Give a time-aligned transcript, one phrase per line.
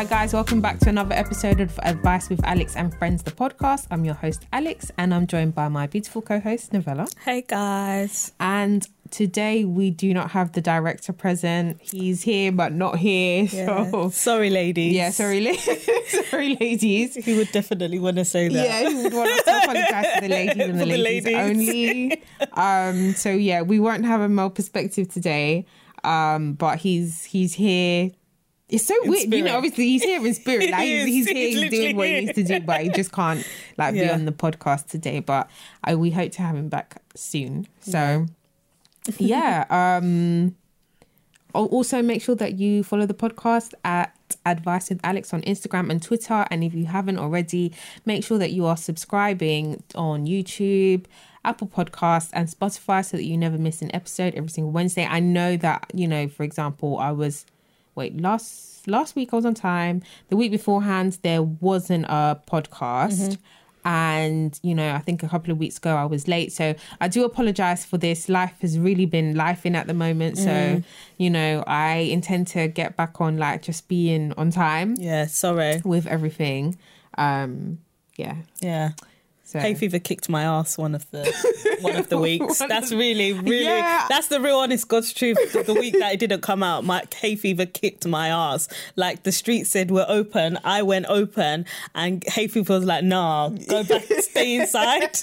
[0.00, 3.86] Hi, guys, welcome back to another episode of Advice with Alex and Friends, the podcast.
[3.90, 7.06] I'm your host, Alex, and I'm joined by my beautiful co host, Novella.
[7.22, 8.32] Hey guys.
[8.40, 11.82] And today we do not have the director present.
[11.82, 13.46] He's here, but not here.
[13.50, 14.94] So, Sorry, ladies.
[14.94, 15.52] yeah, sorry, la-
[16.30, 17.16] sorry, ladies.
[17.16, 18.54] He would definitely want to say that.
[18.66, 21.24] Yeah, he would want us to apologize to the ladies and the, For the ladies,
[21.26, 21.68] ladies.
[21.68, 22.22] only.
[22.54, 25.66] Um, so yeah, we won't have a male perspective today.
[26.02, 28.12] Um, but he's he's here.
[28.70, 29.56] It's so weird, you know.
[29.56, 30.70] Obviously, he's here in spirit.
[30.70, 33.12] Like He he's, he's here, He's doing what he needs to do, but he just
[33.12, 35.20] can't like be on the podcast today.
[35.20, 35.50] But
[35.84, 37.66] I, we hope to have him back soon.
[37.80, 38.26] So
[39.18, 39.66] yeah.
[40.00, 40.56] Um,
[41.52, 44.14] also make sure that you follow the podcast at
[44.46, 47.72] advice with alex on instagram and twitter and if you haven't already
[48.06, 51.06] make sure that you are subscribing on youtube
[51.44, 55.18] apple podcasts and spotify so that you never miss an episode every single wednesday i
[55.18, 57.44] know that you know for example i was
[57.96, 60.02] wait last last week i was on time.
[60.28, 63.38] The week beforehand there wasn't a podcast.
[63.82, 66.52] And you know i think a couple of weeks ago i was late.
[66.52, 68.28] So i do apologize for this.
[68.28, 70.36] Life has really been life in at the moment.
[70.36, 70.82] So
[71.16, 75.80] you know i intend to get back on like just being on time Yeah, sorry.
[75.84, 76.76] with everything.
[77.16, 77.78] Um
[78.16, 78.36] yeah.
[78.60, 78.90] Yeah.
[79.50, 82.58] So Hay fever kicked my ass one of the one of the weeks.
[82.58, 84.06] That's really, really Yeah.
[84.08, 85.36] that's the real honest God's truth.
[85.52, 88.68] The, the week that it didn't come out, my hay fever kicked my ass.
[88.96, 90.58] Like the street said we're open.
[90.64, 95.16] I went open and hay fever was like, nah, go back, stay inside.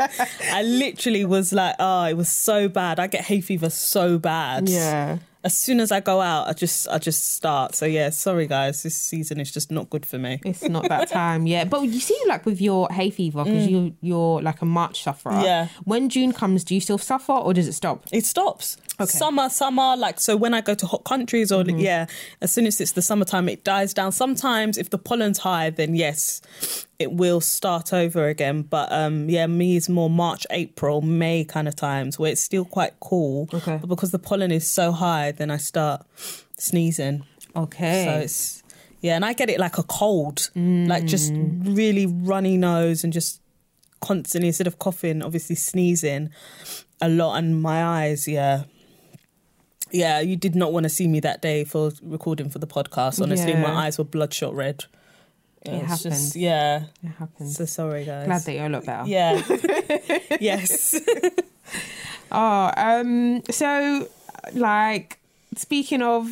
[0.52, 3.00] I literally was like, oh, it was so bad.
[3.00, 4.68] I get hay fever so bad.
[4.68, 7.74] yeah as soon as I go out, I just I just start.
[7.74, 10.40] So yeah, sorry guys, this season is just not good for me.
[10.46, 13.72] it's not that time yet but you see like with your hay fever because mm.
[13.72, 15.68] you you're like a march sufferer Yeah.
[15.86, 18.78] when june comes do you still suffer or does it stop It stops.
[19.00, 19.16] Okay.
[19.16, 22.08] Summer, summer, like so when I go to hot countries or yeah,
[22.42, 24.12] as soon as it's the summertime it dies down.
[24.12, 26.42] Sometimes if the pollen's high, then yes,
[26.98, 28.64] it will start over again.
[28.64, 32.66] But um yeah, me is more March, April, May kind of times where it's still
[32.66, 33.48] quite cool.
[33.54, 33.78] Okay.
[33.80, 36.04] But because the pollen is so high, then I start
[36.58, 37.24] sneezing.
[37.56, 38.64] okay So it's
[39.02, 43.42] yeah, and I get it like a cold, like just really runny nose and just
[44.02, 46.32] constantly instead of coughing, obviously sneezing
[47.00, 48.64] a lot, and my eyes, yeah.
[49.92, 53.22] Yeah, you did not want to see me that day for recording for the podcast.
[53.22, 53.62] Honestly, Yeah.
[53.62, 54.86] my eyes were bloodshot red.
[55.64, 56.04] It it's happens.
[56.04, 56.84] Just, yeah.
[57.04, 58.26] it happens So sorry, guys.
[58.26, 59.42] glad that you're a lot better yeah.
[60.40, 61.00] yes.
[62.32, 64.08] Oh, um, so
[64.54, 65.18] like
[65.56, 66.28] speaking of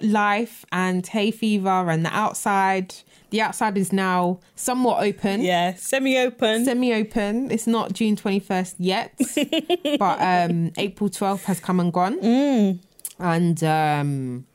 [0.00, 2.94] life and hay fever and the outside,
[3.32, 5.40] the outside is now somewhat open.
[5.40, 5.74] Yeah.
[5.74, 6.64] Semi-open.
[6.64, 7.50] Semi-open.
[7.50, 9.18] It's not June twenty first yet,
[9.98, 12.20] but um, April twelfth has come and gone.
[12.20, 12.78] Mm.
[13.18, 14.46] And um,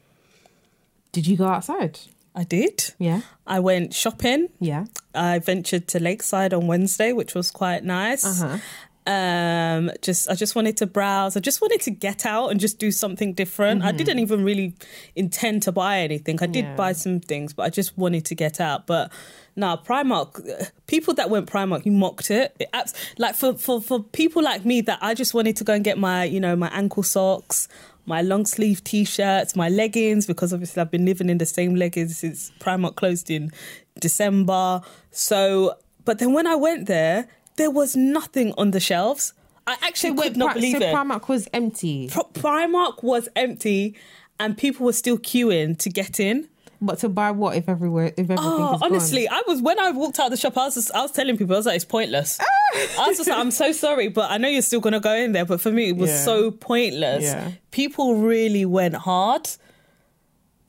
[1.12, 2.00] did you go outside?
[2.36, 2.94] I did.
[3.00, 4.50] Yeah, I went shopping.
[4.60, 4.86] yeah.
[5.16, 8.24] I ventured to Lakeside on Wednesday, which was quite nice.
[8.24, 8.60] Uh-huh.
[9.08, 11.38] Um, just I just wanted to browse.
[11.38, 13.84] I just wanted to get out and just do something different.
[13.84, 14.74] I didn't even really
[15.16, 16.38] intend to buy anything.
[16.42, 16.76] I did Yeah.
[16.76, 18.86] buy some things, but I just wanted to get out.
[18.86, 19.12] But
[19.56, 20.72] no, Primark.
[20.88, 22.54] People that went Primark, you mocked it.
[22.60, 25.74] it abs- like for for for people like me that I just wanted to go
[25.74, 27.68] and get my you know my ankle socks.
[28.06, 31.76] My long sleeve t shirts, my leggings, because obviously I've been living in the same
[31.76, 33.52] leggings since Primark closed in
[34.00, 34.82] December.
[35.12, 35.76] So,
[36.06, 39.34] but then when I went there, there was nothing on the shelves.
[39.68, 40.94] I actually Wait, could not believe so it.
[40.96, 43.96] Primark was empty, Primark was empty
[44.40, 46.48] and people were still queuing to get in.
[46.80, 48.92] but to buy what if everywhere if everything Oh, is gone?
[48.92, 51.12] honestly, I was when I walked out of the shop, I was just, I was
[51.12, 52.40] telling people, I was like, it's pointless.
[53.00, 55.32] I was just like, I'm so sorry, but I know you're still gonna go in
[55.32, 55.44] there.
[55.46, 56.18] But for me, it was Yeah.
[56.24, 57.24] so pointless.
[57.24, 57.52] Yeah.
[57.72, 59.50] People really went hard.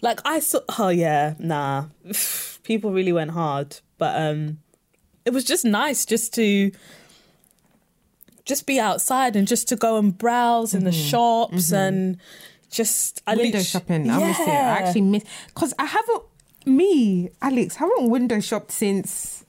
[0.00, 1.86] Like I saw, oh yeah, nah.
[2.62, 4.58] People really went hard, but um,
[5.28, 6.72] it was just nice just to
[8.46, 11.08] just be outside and just to go and browse in the mm-hmm.
[11.10, 11.74] shops mm-hmm.
[11.74, 12.18] and
[12.70, 14.08] just I window shopping.
[14.10, 14.48] I miss it.
[14.48, 16.22] I actually miss because I haven't
[16.64, 19.44] me, Alex, haven't window shopped since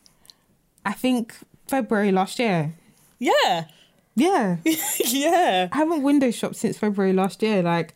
[0.85, 1.33] I think
[1.67, 2.73] February last year.
[3.19, 3.65] yeah,
[4.15, 4.57] Yeah,
[5.05, 5.69] yeah.
[5.71, 7.63] I haven't window shopped since February last year.
[7.63, 7.95] Like,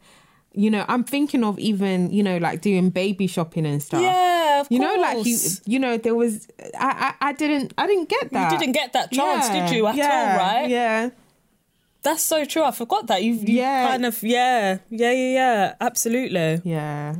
[0.53, 4.01] you know, I'm thinking of even you know like doing baby shopping and stuff.
[4.01, 6.47] Yeah, of You know, like you, you know, there was,
[6.79, 8.51] I, I, I didn't, I didn't get that.
[8.51, 10.69] You didn't get that chance, Yeah, did you, at yeah, all, right?
[10.69, 11.09] Yeah,
[12.03, 12.63] That's so true.
[12.63, 13.23] I forgot that.
[13.23, 13.87] You, you Yeah.
[13.89, 16.61] kind of, yeah, yeah, yeah, yeah, absolutely.
[16.63, 17.15] Yeah.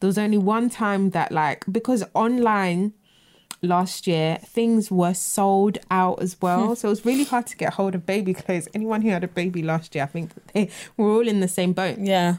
[0.00, 2.92] There was only one time that like because online
[3.62, 6.76] last year things were sold out as well.
[6.76, 8.68] so it was really hard to get hold of baby clothes.
[8.74, 11.72] Anyone who had a baby last year, I think they were all in the same
[11.72, 11.98] boat.
[11.98, 12.36] Yeah.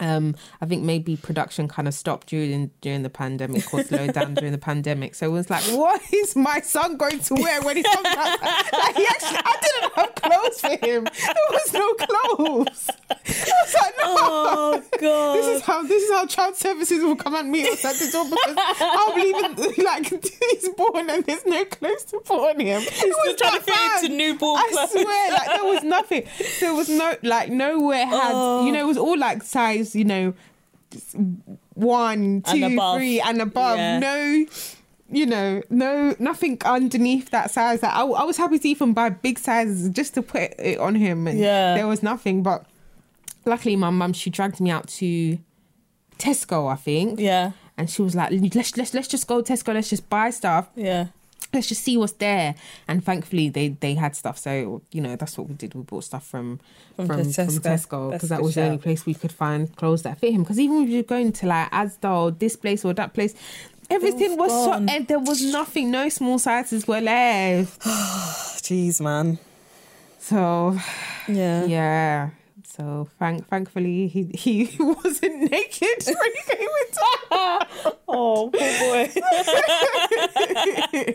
[0.00, 4.34] Um, I think maybe production kind of stopped during during the pandemic or slowed down
[4.34, 5.14] during the pandemic.
[5.14, 8.40] So it was like, what is my son going to wear when he comes out?
[8.42, 11.04] Like, he actually, I didn't have clothes for him.
[11.04, 12.90] There was no clothes.
[13.08, 14.14] I was like, no.
[14.16, 15.36] Oh god.
[15.36, 18.10] This is how this is how child services will come and meet us at the
[18.10, 19.36] door because I'll believe
[19.78, 22.80] in, like he's born and there's no clothes to put on him.
[22.82, 24.90] He's still trying to fit into newborn I clothes.
[24.92, 26.24] swear, like there was nothing.
[26.60, 28.66] There was no like nowhere had Oh.
[28.66, 30.34] you know it was all like size you know
[31.74, 32.96] one, And two, above.
[32.98, 33.78] three, and above.
[33.78, 33.98] Yeah.
[33.98, 34.46] No.
[35.10, 37.82] You know, no, nothing underneath that size.
[37.82, 40.94] Like, I, I was happy to even buy big sizes just to put it on
[40.94, 41.74] him, and Yeah.
[41.74, 42.42] there was nothing.
[42.42, 42.64] But
[43.44, 45.38] luckily, my mum she dragged me out to
[46.18, 47.52] Tesco, I think, Yeah.
[47.76, 49.74] and she was like, "Let's let's let's just go to Tesco.
[49.74, 50.68] Let's just buy stuff.
[50.74, 51.08] Yeah.
[51.54, 52.54] Let's just see what's there."
[52.88, 54.38] And thankfully, they they had stuff.
[54.38, 55.74] So you know, that's what we did.
[55.74, 56.60] We bought stuff from
[56.96, 58.12] From from, Tesco.
[58.12, 60.42] Because that was the only place we could find clothes that fit him.
[60.42, 63.34] Because even if you're going to like Asda or this place or that place.
[63.90, 65.90] Everything was so, and eh, there was nothing.
[65.90, 67.80] No small sizes were left.
[68.64, 69.38] Jeez, man.
[70.18, 70.78] So
[71.28, 71.66] Yeah.
[71.66, 72.30] yeah.
[72.76, 77.00] So thank thankfully he he wasn't naked when he came into
[78.08, 79.10] Oh, poor boy.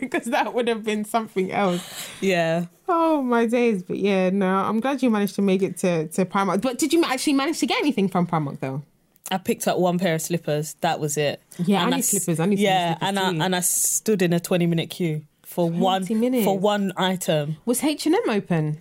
[0.00, 2.08] because that would have been something else.
[2.20, 2.66] yeah.
[2.88, 3.82] Oh my days!
[3.82, 6.60] But yeah, no, I'm glad you managed to make it to to Primark.
[6.60, 8.82] But did you actually manage to get anything from Primark though?
[9.30, 10.74] I picked up one pair of slippers.
[10.80, 11.40] That was it.
[11.58, 12.40] Yeah, I And need s- slippers.
[12.40, 15.70] I need yeah, slippers and I and I stood in a twenty minute queue for
[15.70, 16.44] one minutes?
[16.44, 17.56] for one item.
[17.64, 18.80] Was H and M open?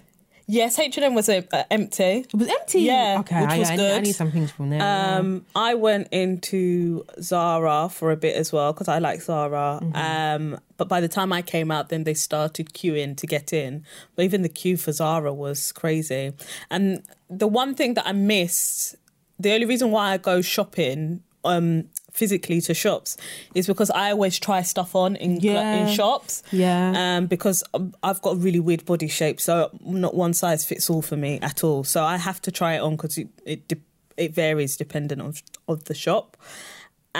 [0.51, 2.03] Yes, H and M was uh, empty.
[2.03, 2.81] It was empty.
[2.81, 3.41] Yeah, okay.
[3.41, 4.03] which I, was I, need, I good.
[4.03, 4.81] need some things from there.
[4.81, 9.79] Um, I went into Zara for a bit as well because I like Zara.
[9.79, 9.95] Mm-hmm.
[9.95, 13.85] Um, but by the time I came out, then they started queuing to get in.
[14.15, 16.33] But even the queue for Zara was crazy.
[16.71, 18.95] And the one thing that I missed,
[19.37, 23.17] the only reason why I go shopping um, physically to shops
[23.55, 25.87] is because I always try stuff on in Yeah.
[25.87, 26.43] in shops.
[26.51, 27.17] Yeah.
[27.17, 30.89] Um, because um, I've got a really weird body shape, so not one size fits
[30.89, 31.83] all for me at all.
[31.83, 33.79] So I have to try it on because it it,
[34.17, 35.33] it varies depending on
[35.67, 36.35] of the shop.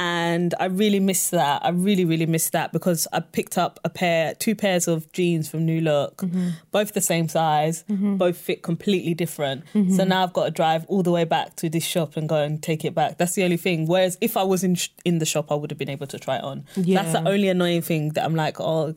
[0.02, 1.64] And I really miss that.
[1.66, 5.50] I really, really miss that because I picked up a pair, two pairs of jeans
[5.50, 6.50] from New Look, Mm-hmm.
[6.72, 9.66] both the same size, both fit completely different.
[9.74, 9.96] Mm-hmm.
[9.96, 12.38] So now I've got to drive all the way back to this shop and go
[12.42, 13.18] and take it back.
[13.18, 13.88] That's the only thing.
[13.88, 16.18] Whereas if I was in sh- in the shop, I would have been able to
[16.18, 16.66] try it on.
[16.78, 18.96] That's the only annoying thing that I'm like, oh,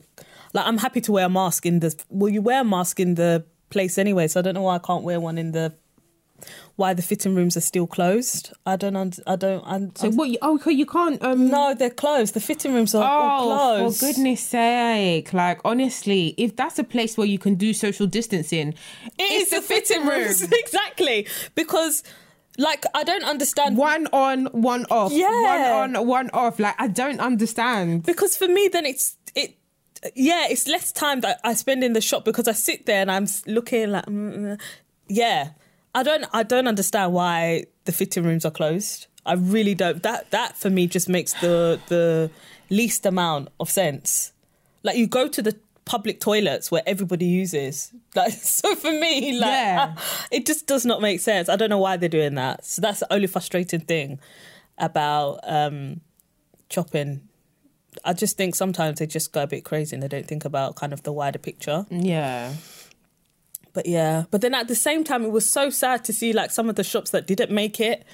[0.53, 1.93] like I'm happy to wear a mask in the.
[2.09, 4.79] Well, you wear a mask in the place anyway, so I don't know why I
[4.79, 5.73] can't wear one in the.
[6.75, 8.51] Why the fitting rooms are still closed?
[8.65, 8.95] I don't.
[8.95, 9.95] und- I don't.
[9.95, 10.29] So what?
[10.29, 11.21] You, oh, you can't.
[11.23, 12.33] Um, no, they're closed.
[12.33, 13.99] The fitting rooms are all Oh, closed.
[13.99, 15.33] for goodness sake!
[15.33, 18.73] Like honestly, if that's a place where you can do social distancing,
[19.19, 22.03] It is the fitting rooms exactly because,
[22.57, 23.77] like, I don't understand.
[23.77, 25.11] One on, one off.
[25.11, 25.77] Yeah.
[25.79, 26.57] One on, one off.
[26.59, 28.01] Like I don't understand.
[28.03, 29.57] Because for me, then it's it.
[30.15, 33.11] Yeah, it's less time that I spend in the shop because I sit there and
[33.11, 34.59] I'm looking like, mm, mm,
[35.07, 35.49] yeah.
[35.95, 36.25] I don't.
[36.33, 39.07] I don't understand why the fitting rooms are closed.
[39.25, 40.01] I really don't.
[40.03, 42.29] That that for me just makes the the
[42.69, 44.31] least amount of sense.
[44.83, 45.55] Like you go to the
[45.85, 47.91] public toilets where everybody uses.
[48.15, 49.95] Like so for me, like Yeah.
[50.31, 51.49] it just does not make sense.
[51.49, 52.63] I don't know why they're doing that.
[52.63, 54.19] So that's the only frustrating thing
[54.77, 56.01] about um
[56.69, 57.27] shopping.
[58.05, 60.75] I just think sometimes they just go a bit crazy and they don't think about
[60.75, 61.85] kind of the wider picture.
[61.89, 62.53] Yeah.
[63.73, 66.51] But yeah, but then at the same time, it was so sad to see like
[66.51, 68.05] some of the shops that didn't make it.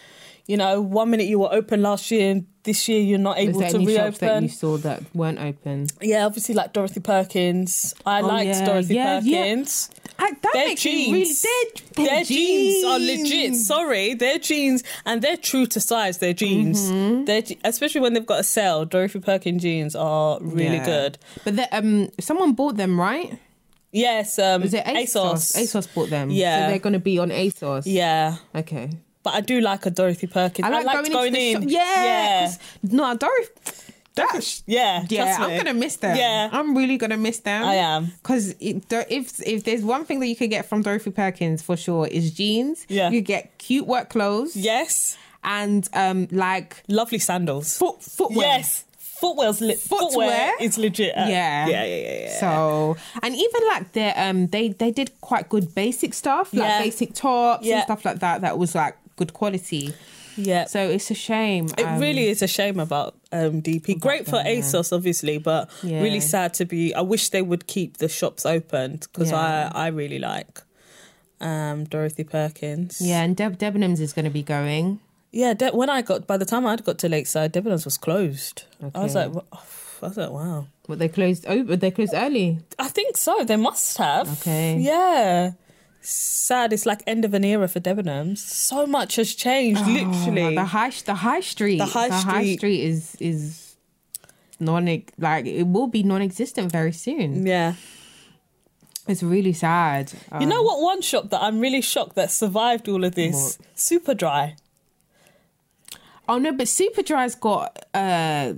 [0.48, 3.60] You know, one minute you were open last year, and this year you're not able
[3.60, 5.86] to any shops that you saw that weren't open?
[6.02, 7.94] Yeah, obviously like Dorothy Perkins.
[8.04, 9.38] I Oh, liked yeah, Dorothy yeah, yeah.
[9.44, 9.92] Perkins.
[10.18, 11.26] I, that Their me really.
[11.26, 11.46] jeans,
[11.96, 13.56] Their, jeans are legit.
[13.56, 16.18] Sorry, their jeans and they're true to size.
[16.18, 17.60] Their jeans, Mm-hmm.
[17.64, 18.86] Especially when they've got a sale.
[18.86, 20.86] Dorothy Perkins jeans are really Yeah.
[20.86, 21.18] good.
[21.46, 23.38] But um, someone bought them, right?
[23.92, 25.56] Yes, um, Was it ASOS?
[25.58, 26.30] ASOS bought them.
[26.30, 26.66] Yeah.
[26.66, 27.84] So they're going to be on ASOS.
[27.86, 28.90] Yeah, Okay.
[29.24, 30.66] but I do like a Dorothy Perkins.
[30.66, 31.62] I, I like liked going, going, in.
[31.62, 31.70] shop.
[31.72, 32.04] Yeah.
[32.04, 32.52] yeah,
[32.84, 33.94] No, Dorothy.
[34.16, 35.06] That, yeah.
[35.08, 36.18] yeah, I'm gonna miss them.
[36.18, 36.50] Yeah.
[36.52, 37.64] I'm really gonna miss them.
[37.64, 38.12] I am.
[38.22, 42.06] because if if there's one thing that you could get from Dorothy Perkins for sure
[42.06, 42.86] is jeans.
[42.90, 43.12] Yeah.
[43.12, 44.58] you get cute work clothes.
[44.58, 47.78] Yes, and um like lovely sandals.
[47.78, 48.46] foot footwear.
[48.46, 48.84] Yes,
[49.20, 50.10] footwear's li- Footwear?
[50.10, 51.14] footwear is legit.
[51.18, 51.68] uh, Yeah.
[51.68, 52.40] yeah, yeah, yeah, yeah.
[52.40, 56.82] So and even like their um they they did quite good basic stuff like Yeah.
[56.82, 57.76] basic tops Yeah.
[57.76, 59.94] and stuff like that that was like good quality.
[60.38, 60.66] yeah.
[60.66, 61.66] So it's a shame.
[61.78, 64.00] It um, really is a shame about um, DP.
[64.00, 64.62] Great for them, yeah.
[64.62, 66.02] ASOS, obviously, but Yeah.
[66.02, 66.94] really sad to be.
[66.96, 69.70] I wish they would keep the shops open because Yeah.
[69.76, 70.62] I I really like
[71.42, 73.00] um, Dorothy Perkins.
[73.02, 75.00] Yeah, and Deb Debenhams is going to be going.
[75.32, 78.64] Yeah, De- when I got by the time I got to Lakeside, Debenhams was closed.
[78.96, 79.44] I was like, "Wha-
[80.02, 80.68] I was like, wow.
[80.88, 81.46] But they closed.
[81.48, 82.60] Oh, but they closed early.
[82.80, 83.44] I think so.
[83.44, 84.42] They must have.
[84.42, 84.78] Okay.
[84.80, 85.52] Yeah.
[86.02, 86.74] Sad.
[86.74, 88.38] It's like end of an era for Debenhams.
[88.40, 89.82] So much has changed.
[89.84, 90.46] Ah, literally.
[90.46, 92.58] Oh, the high, the high street, The high street.
[92.58, 93.76] street is is
[94.60, 94.86] non
[95.20, 97.46] like it will be non-existent very soon.
[97.46, 97.74] yeah.
[99.08, 100.14] It's really sad.
[100.40, 100.82] You know um, what?
[100.82, 103.58] One shop that I'm really shocked that survived all of this.
[103.74, 104.56] Super Dry.
[106.30, 108.54] Oh no, but Superdry's got uh.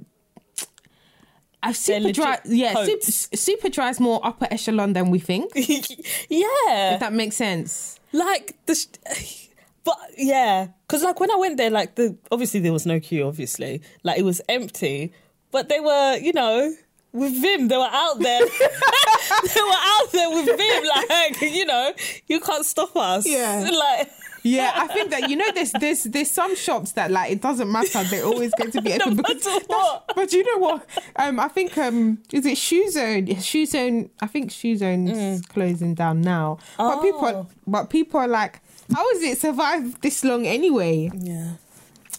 [1.64, 2.74] They're Superdry, yeah.
[2.86, 3.06] Super,
[3.38, 5.52] Superdry's more upper echelon than we think.
[5.56, 6.94] yeah.
[6.96, 8.00] If that makes sense.
[8.12, 8.76] like the
[9.84, 13.26] but yeah because like when i went there like the obviously there was no queue
[13.26, 15.12] obviously like it was empty
[15.52, 16.72] but they were you know
[17.14, 18.42] with vim they were out there
[19.56, 21.92] they were out there with vim like you know
[22.28, 23.68] you can't stop us Yeah.
[23.72, 24.12] like
[24.44, 27.72] Yeah, I think that you know there's there's there's some shops that like it doesn't
[27.72, 28.04] matter.
[28.04, 30.12] They're always going to be No open matter because what.
[30.16, 30.86] but you know what?
[31.16, 33.28] Um I think um is it Shoe Zone?
[33.28, 36.58] Yeah, Shoe Zone I think Shoe Zone's closing down now.
[36.78, 37.34] But people Mm.
[37.36, 37.48] Oh.
[37.68, 38.62] but people are like
[38.94, 41.12] how has it survived this long anyway?
[41.14, 41.54] Yeah.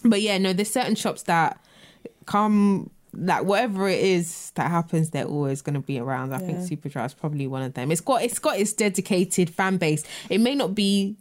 [0.05, 1.59] But yeah no there's certain shops that
[2.25, 6.33] come like whatever it is that happens they're always going to be around.
[6.33, 6.65] I think Yeah.
[6.77, 7.91] Superdry is probably one of them.
[7.91, 10.03] It's got it's got its dedicated fan base.
[10.29, 11.15] It may not be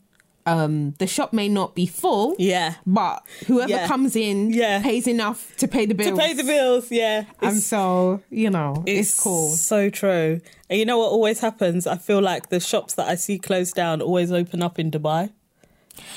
[0.46, 2.74] um the shop may not be full yeah.
[2.86, 3.86] but whoever Yeah.
[3.86, 4.82] comes in Yeah.
[4.82, 7.18] pays enough to pay the bills to pay the bills yeah.
[7.40, 9.50] And It's- so you know it's, cool.
[9.50, 10.40] so true.
[10.68, 11.86] And you know what always happens?
[11.86, 15.30] I feel like the shops that i see closed down always open up in dubai.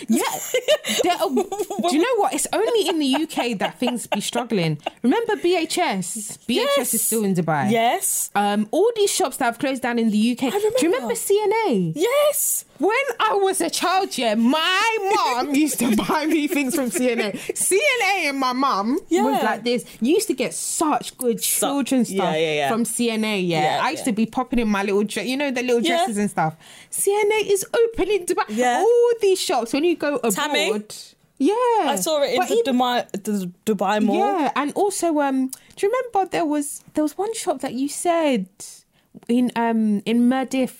[0.07, 0.21] Yeah.
[1.19, 2.33] Are- do you know what?
[2.33, 4.79] It's only in the uk that things be struggling.
[5.03, 6.93] Remember bhs bhs Yes.
[6.93, 7.69] is still in dubai.
[7.69, 8.29] Yes.
[8.35, 10.47] Um all these shops that have closed down in the uk do
[10.81, 16.25] you remember cna yes When I was a child, yeah, my mom used to buy
[16.25, 17.31] me things from CNA.
[17.53, 19.23] CNA and my mom Yeah.
[19.23, 19.85] was like this.
[20.01, 22.69] You used to get such good children's yeah, stuff yeah, yeah.
[22.69, 23.47] from CNA.
[23.47, 26.29] Yeah, I used to be popping in my little, you know, the little dresses and
[26.29, 26.55] stuff.
[26.91, 28.43] CNA is opening Dubai.
[28.49, 28.79] Yeah.
[28.79, 30.33] All these shops when you go abroad.
[30.33, 30.81] Tammy?
[31.37, 31.53] Yeah,
[31.93, 34.15] I saw it in the, even- Dubai, the Dubai Mall.
[34.15, 37.89] yeah, and also, um, do you remember there was there was one shop that you
[37.89, 38.47] said
[39.27, 40.71] in um in Mirdif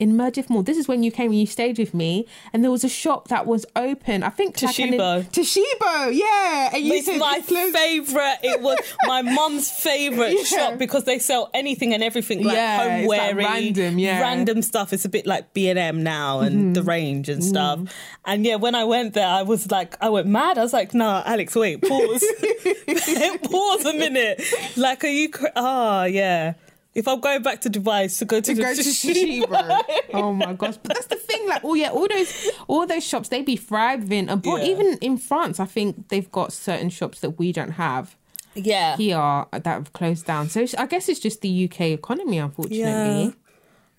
[0.00, 0.62] in Mirdif Mall.
[0.62, 3.28] This is when you came and you stayed with me, and there was a shop
[3.28, 4.22] that was open.
[4.22, 5.24] I think like an- Toshibo.
[5.30, 6.70] Toshibo, yeah.
[6.74, 8.38] And you It's said my favorite.
[8.42, 10.44] It was my mum's favorite Yeah.
[10.44, 14.14] shop because they sell anything and everything like Yeah, it's like random, yeah.
[14.14, 14.22] Mm-hmm.
[14.22, 14.92] random stuff.
[14.92, 17.80] It's a bit like B and M now and the range and stuff.
[18.24, 20.58] And yeah, when I went there, I was like, I went mad.
[20.58, 22.24] I was like, Nah, Alex, wait, pause,
[23.42, 24.42] pause a minute.
[24.76, 25.28] Like, are you?
[25.30, 26.54] Cr- oh yeah.
[26.94, 30.76] If I'm going back to Dubai, to go to to go to oh my gosh!
[30.76, 31.48] But that's the thing.
[31.48, 34.58] Like, oh yeah, all those all those shops they be thriving abroad.
[34.62, 34.68] Yeah.
[34.68, 38.16] Even in France, I think they've got certain shops that we don't have.
[38.54, 38.96] yeah.
[38.96, 40.48] here that have closed down.
[40.48, 43.24] So I guess it's just the UK economy, unfortunately.
[43.24, 43.30] Yeah.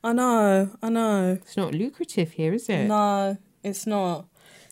[0.06, 1.40] I know, I know.
[1.42, 2.86] It's not lucrative here, is it?
[2.86, 4.26] No, it's not.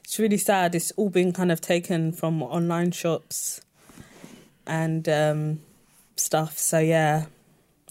[0.04, 0.76] It's really sad.
[0.76, 3.62] It's all been kind of taken from online shops
[4.68, 5.62] and um,
[6.16, 6.60] stuff.
[6.60, 7.26] So yeah,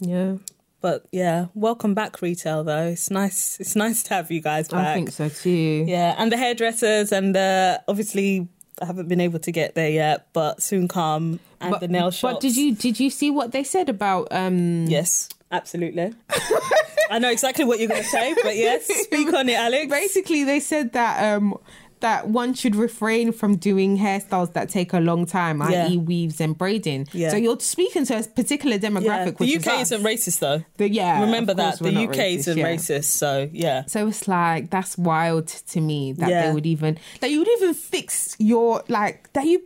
[0.05, 0.35] Yeah,
[0.81, 2.87] but yeah, welcome back retail though.
[2.87, 3.57] It's nice.
[3.59, 4.87] It's nice to have you guys back.
[4.87, 5.85] I think so too.
[5.87, 8.47] Yeah, and the hairdressers and uh, obviously
[8.81, 11.39] I haven't been able to get there yet, but soon come.
[11.61, 12.33] And But, the nail shop.
[12.33, 16.13] but did you did you see what they said about um Yes, absolutely.
[17.09, 19.87] I know exactly what you're going to say, but yes, speak on it, Alex.
[19.89, 21.57] basically they said that um
[22.03, 25.87] that one should refrain from doing hairstyles that take a long time, Yeah.
[25.87, 25.97] i.e.
[25.97, 27.07] weaves and braiding.
[27.13, 27.29] Yeah.
[27.31, 29.81] So you're speaking to a particular demographic, Yeah, the is UK us.
[29.91, 30.63] isn't racist though.
[30.77, 32.67] The- yeah, Remember that the UK racist, isn't yeah.
[32.75, 33.05] racist.
[33.05, 37.39] So yeah, So it's like that's wild to me that they would even that you
[37.39, 39.63] would even fix your like that you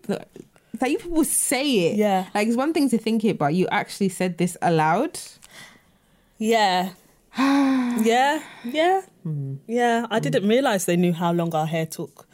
[0.79, 1.95] that you people say it.
[1.97, 2.25] Yeah.
[2.35, 5.17] like it's one thing to think it, but you actually said this aloud.
[6.37, 6.89] yeah,
[7.37, 9.55] yeah, yeah, Hmm.
[9.67, 10.05] yeah.
[10.11, 12.26] I didn't realize they knew how long our hair took.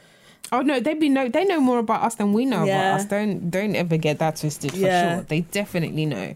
[0.53, 2.73] Oh no, they be no, they know more about us than we know Yeah.
[2.77, 3.05] about us.
[3.05, 5.15] Don't don't ever get that twisted for Yeah.
[5.15, 5.23] sure.
[5.23, 6.35] They definitely know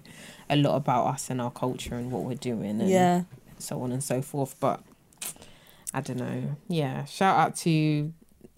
[0.50, 3.21] a lot about us and our culture and what we're doing and Yeah,
[3.59, 4.55] so on and so forth.
[4.59, 4.81] But
[5.93, 6.55] I don't know.
[6.67, 8.12] Yeah, shout out to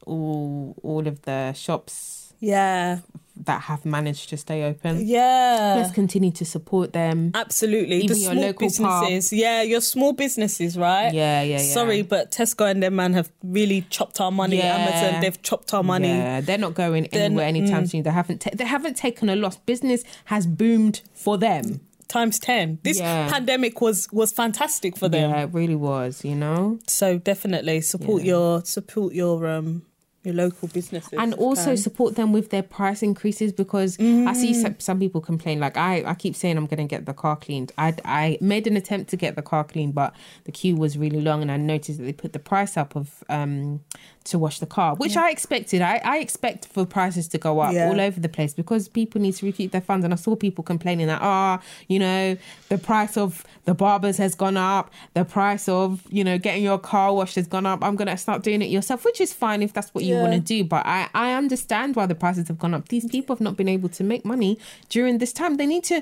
[0.05, 2.99] all all of the shops yeah,
[3.45, 5.07] that have managed to stay open.
[5.07, 5.75] yeah.
[5.77, 7.31] Let's continue to support them.
[7.33, 9.33] Absolutely, Even the your small local businesses.
[9.33, 11.13] Yeah, your small businesses, right?
[11.13, 11.73] Yeah, yeah, yeah.
[11.73, 14.57] Sorry, but Tesco and their man have really chopped our money.
[14.57, 14.75] Yeah.
[14.75, 16.09] Amazon, they've chopped our money.
[16.09, 17.89] Yeah, they're not going They're anywhere n- anytime mm.
[17.89, 18.03] soon.
[18.03, 18.39] They haven't.
[18.41, 19.57] Ta- they haven't taken a loss.
[19.57, 21.81] Business has boomed for them.
[22.07, 22.79] Times ten.
[22.83, 23.29] This Yeah.
[23.29, 25.29] pandemic was was fantastic for them.
[25.29, 26.25] Yeah, it really was.
[26.25, 26.79] You know.
[26.87, 28.29] So definitely support Yeah.
[28.33, 29.83] your support your um
[30.23, 31.77] your local businesses and also can.
[31.77, 36.03] support them with their price increases because I see some, some people complain like I,
[36.05, 37.71] I keep saying I'm going to get the car cleaned.
[37.77, 41.21] I, I made an attempt to get the car cleaned, but the queue was really
[41.21, 43.81] long, and I noticed that they put the price up of um
[44.29, 45.81] to wash the car, which I expected.
[45.81, 47.89] I, I expect for prices to go up Yeah.
[47.89, 50.63] all over the place because people need to recoup their funds, and I saw people
[50.63, 52.37] complaining that ah, you know,
[52.69, 56.79] the price of the barbers has gone up, the price of you know getting your
[56.79, 57.83] car washed has gone up.
[57.83, 60.21] I'm gonna start doing it yourself, which is fine if that's what you Yeah.
[60.23, 60.63] want to do.
[60.63, 62.89] But I, I understand why the prices have gone up.
[62.89, 64.57] These people have not been able to make money
[64.89, 65.57] during this time.
[65.57, 66.01] They need to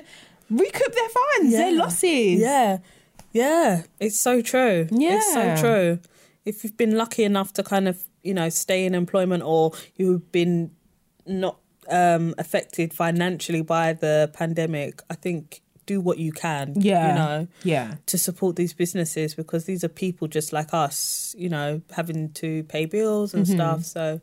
[0.50, 1.78] recoup their funds, their Yeah.
[1.82, 2.40] losses.
[2.40, 2.78] Yeah,
[3.32, 4.88] yeah, it's so true.
[4.90, 5.16] Yeah.
[5.16, 5.98] it's so true.
[6.44, 10.30] If you've been lucky enough to kind of you know stay in employment, or you've
[10.32, 10.70] been
[11.26, 11.58] not
[11.90, 16.74] um, affected financially by the pandemic, I think do what you can.
[16.76, 17.08] Yeah.
[17.08, 17.48] you know.
[17.62, 17.94] Yeah.
[18.06, 22.62] To support these businesses because these are people just like us, you know, having to
[22.64, 23.54] pay bills and Mm-hmm.
[23.54, 23.84] stuff.
[23.86, 24.20] So,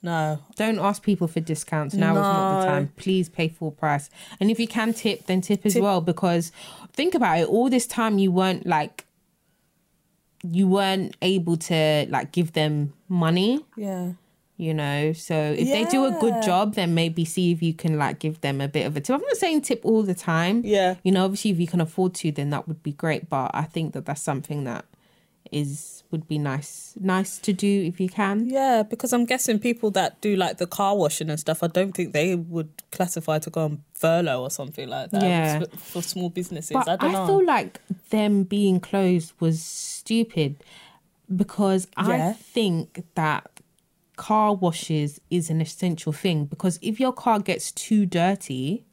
[0.00, 1.92] no, Don't ask people for discounts.
[1.96, 2.92] Now is not the time.
[2.96, 4.10] Please pay full price.
[4.38, 5.82] And if you can tip, then tip as Tip.
[5.82, 6.00] well.
[6.00, 6.52] Because
[6.92, 9.04] think about it, all this time you weren't like
[10.42, 14.12] you weren't able to like give them money, yeah,
[14.56, 15.12] you know.
[15.12, 18.40] So if they do a good job, then maybe see if you can like give
[18.40, 19.16] them a bit of a tip.
[19.16, 20.62] I'm not saying tip all the time.
[20.64, 23.28] yeah, You know, obviously if you can afford to, then that would be great.
[23.28, 24.84] But I think that that's something that
[25.50, 28.48] is would be nice nice to do if you can.
[28.48, 28.82] yeah.
[28.82, 32.12] Because I'm guessing people that do like the car washing and stuff, I don't think
[32.12, 35.22] they would classify to go on furlough or something like that.
[35.22, 35.58] Yeah.
[35.60, 36.72] for, for small businesses.
[36.72, 37.26] But I I, don't know.
[37.26, 40.62] feel like them being closed was stupid
[41.34, 43.60] because I think that
[44.16, 48.84] car washes is an essential thing because if your car gets too dirty,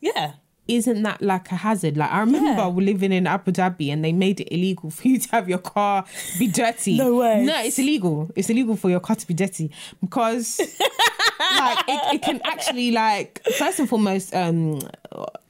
[0.00, 0.32] yeah,
[0.68, 1.96] isn't that like a hazard?
[1.96, 2.66] Like I remember Yeah.
[2.66, 6.04] living in Abu Dhabi and they made it illegal for you to have your car
[6.38, 6.96] be dirty.
[6.98, 7.42] No way.
[7.44, 8.30] No, it's illegal.
[8.36, 9.70] It's illegal for your car to be dirty
[10.00, 10.60] because
[11.58, 14.80] like it, it can actually like first and foremost um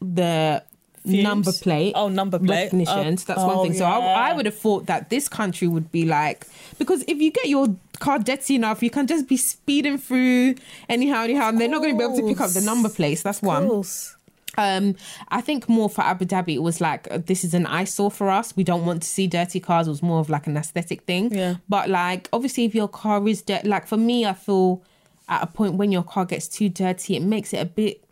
[0.00, 0.62] the
[1.04, 1.22] Fumes?
[1.22, 2.72] number plate Oh, number plate.
[2.72, 3.16] recognition.
[3.16, 3.78] so that's Oh, one thing.
[3.78, 3.96] So yeah.
[3.98, 6.46] I, I would have thought that this country would be like
[6.78, 10.54] because if you get your car dirty enough, you can just be speeding through
[10.88, 13.22] anyhow, anyhow, and they're not going to be able to pick up the number plates.
[13.22, 13.68] That's one.
[14.58, 14.96] Um,
[15.28, 18.28] I think more for Abu Dhabi, it was like uh, this is an eyesore for
[18.28, 18.54] us.
[18.56, 19.86] We don't want to see dirty cars.
[19.86, 21.32] It was more of like an aesthetic thing.
[21.32, 21.54] Yeah.
[21.68, 24.82] But like, obviously, if your car is dirty, like for me, I feel
[25.28, 28.02] at a point when your car gets too dirty, it makes it a bit.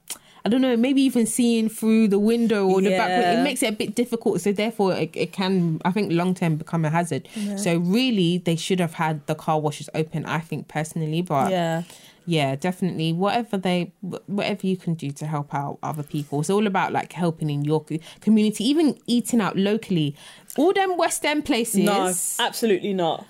[0.44, 3.70] I don't know, maybe even seeing through the window or the back, it makes it
[3.70, 4.40] a bit difficult.
[4.40, 7.28] So therefore, it, it can, I think, long term become a hazard.
[7.56, 10.24] So really, they should have had the car washes open.
[10.24, 11.82] I think personally, but Yeah.
[12.26, 13.92] Yeah definitely whatever they
[14.26, 17.64] whatever you can do to help out other people it's all about like helping in
[17.64, 17.84] your
[18.20, 20.14] community even eating out locally
[20.56, 22.12] all them west end places No,
[22.44, 23.24] absolutely not.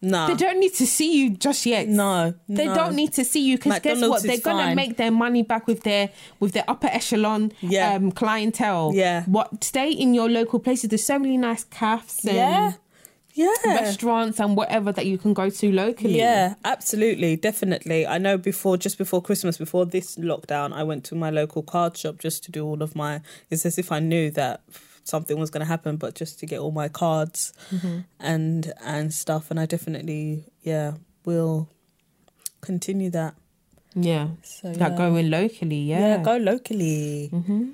[0.00, 0.26] No.
[0.26, 2.74] they don't need to see you just yet No, they no.
[2.74, 4.76] don't need to see you because guess what they're gonna fine.
[4.76, 6.10] make their money back with their
[6.40, 7.94] with their upper echelon Yeah.
[7.94, 9.24] um clientele Yeah.
[9.24, 12.72] what stay in your local places there's so many nice cafes and Yeah.
[13.34, 13.52] Yeah.
[13.64, 18.06] restaurants and whatever that you can go to locally Yeah, absolutely, definitely.
[18.06, 21.96] I know before, just before Christmas, before this lockdown, I went to my local card
[21.96, 23.22] shop just to do all of my.
[23.50, 24.62] It's as if I knew that
[25.02, 28.00] something was going to happen, but just to get all my cards mm-hmm.
[28.20, 29.50] and and stuff.
[29.50, 30.92] And I definitely, yeah,
[31.24, 31.68] will
[32.60, 33.34] continue that.
[33.94, 34.96] yeah So like yeah.
[34.96, 37.30] going locally yeah, yeah, go locally.
[37.32, 37.70] Mm-hmm.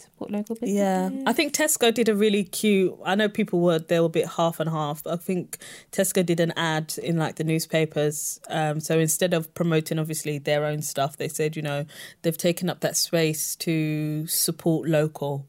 [0.00, 2.94] Support local businesses Yeah, I think Tesco did a really cute.
[3.04, 5.58] I know people were they were a bit half and half, but I think
[5.92, 8.40] Tesco did an ad in like the newspapers.
[8.48, 11.84] Um, so instead of promoting obviously their own stuff, they said you know
[12.22, 15.46] they've taken up that space to support local.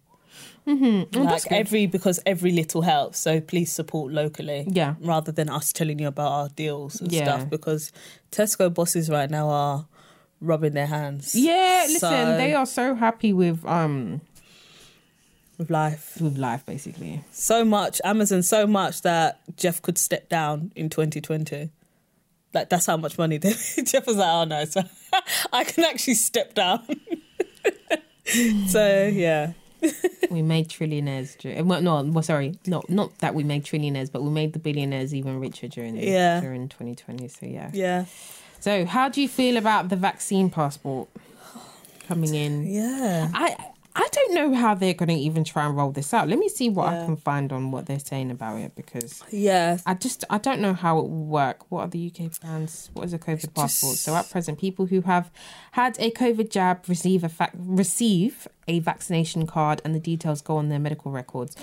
[0.68, 1.18] Mm-hmm.
[1.20, 3.18] Oh, Like every because every little helps.
[3.20, 4.66] So please support locally.
[4.68, 4.94] Yeah.
[5.02, 7.24] Rather than us telling you about our deals and Yeah.
[7.24, 7.92] stuff, because
[8.32, 9.88] Tesco bosses right now are
[10.40, 11.34] rubbing their hands.
[11.36, 14.22] Yeah, listen, So- they are so happy with um
[15.62, 16.18] with life.
[16.20, 17.22] with life basically.
[17.32, 21.70] so much Amazon so much that Jeff could step down in 2020.
[22.54, 24.82] Like that's how much money they, Jeff was like, oh no, so
[25.54, 26.86] I can actually step down.
[28.68, 29.54] so yeah,
[30.30, 31.64] we made trillionaires.
[31.66, 35.14] Well, no, well, sorry, no, not that we made trillionaires, but we made the billionaires
[35.14, 36.40] even richer during Yeah.
[36.42, 37.28] during 2020.
[37.28, 37.70] So yeah.
[37.74, 38.06] yeah,
[38.60, 41.10] So how do you feel about the vaccine passport
[42.08, 42.66] coming in?
[42.68, 43.30] yeah.
[43.34, 43.56] I
[43.96, 46.28] I don't know how they're going to even try and roll this out.
[46.30, 49.78] Let me see what I can find on what they're saying about it because Yeah,
[49.86, 51.70] I just I don't know how it will work.
[51.72, 52.90] What are the UK plans?
[52.94, 53.98] What is a COVID passport?
[53.98, 55.32] So at present, people who have
[55.72, 60.58] had a COVID jab receive a fac- receive a vaccination card and the details go
[60.58, 61.56] on their medical records.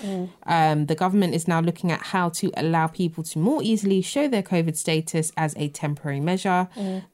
[0.43, 4.27] Um, the government is now looking at how to allow people to more easily show
[4.27, 6.67] their COVID status as a temporary measure.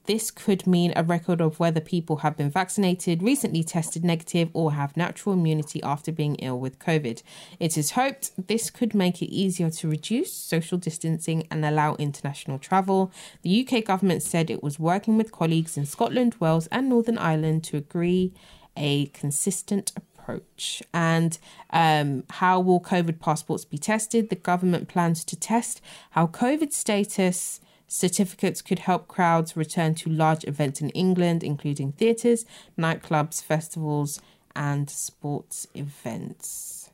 [0.05, 4.73] This could mean a record of whether people have been vaccinated, recently tested negative, or
[4.73, 7.21] have natural immunity after being ill with COVID.
[7.59, 12.59] It is hoped this could make it easier to reduce social distancing and allow international
[12.59, 13.11] travel.
[13.41, 17.63] The UK government said it was working with colleagues in Scotland, Wales, and Northern Ireland
[17.65, 18.33] to agree
[18.75, 20.83] a consistent approach.
[20.93, 21.37] And
[21.69, 24.29] um, how will COVID passports be tested?
[24.29, 30.43] The government plans to test how COVID status certificates could help crowds return to large
[30.45, 32.45] events in England, including theatres,
[32.77, 34.19] nightclubs, festivals,
[34.55, 36.89] and sports events.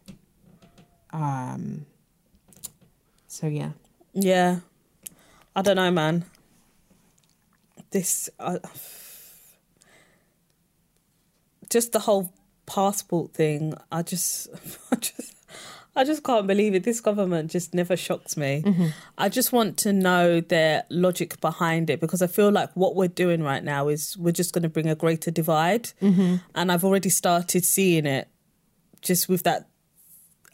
[1.12, 1.86] Um.
[3.28, 3.72] So yeah,
[4.14, 4.60] Yeah.
[5.56, 6.26] I don't know, man.
[7.92, 8.60] This, uh,
[11.72, 12.32] just the whole
[12.68, 13.74] passport thing.
[13.92, 14.50] I just,
[14.92, 15.36] I just,
[15.96, 16.84] I just can't believe it.
[16.84, 18.62] This government just never shocks me.
[18.64, 18.88] Mm-hmm.
[19.18, 23.08] I just want to know their logic behind it because I feel like what we're
[23.08, 26.36] doing right now is we're just going to bring a greater divide, mm-hmm.
[26.56, 28.28] and I've already started seeing it
[29.02, 29.68] just with that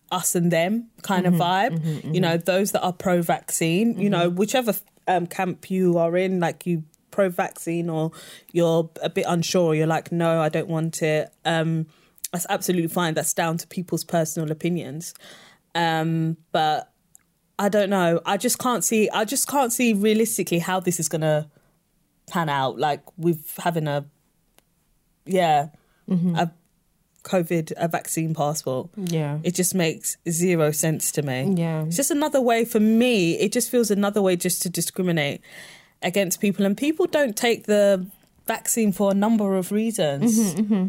[0.10, 1.76] us and them kind of mm-hmm.
[1.76, 2.14] vibe.
[2.14, 4.74] You know, those that are pro vaccine, you know, whichever
[5.08, 6.84] um, camp you are in, like you
[7.18, 8.12] pro vaccine or
[8.52, 11.34] you're a bit unsure, you're like, no, I don't want it.
[11.46, 11.88] Um,
[12.32, 13.14] that's absolutely fine.
[13.16, 15.16] That's down to people's personal opinions.
[15.74, 16.92] Um, but
[17.58, 18.22] I don't know.
[18.26, 19.10] I just can't see.
[19.10, 21.50] I just can't see realistically how this is gonna
[22.30, 22.78] pan out.
[22.78, 24.06] Like with having a,
[25.26, 25.70] yeah,
[26.10, 26.52] a
[27.24, 28.90] COVID a vaccine passport.
[28.96, 31.54] yeah, It just makes zero sense to me.
[31.58, 31.84] yeah.
[31.86, 33.40] It's just another way for me.
[33.40, 35.42] It just feels another way just to discriminate
[36.02, 38.06] against people, and people don't take the
[38.46, 40.38] vaccine for a number of reasons.
[40.38, 40.88] Mm-hmm, mm-hmm.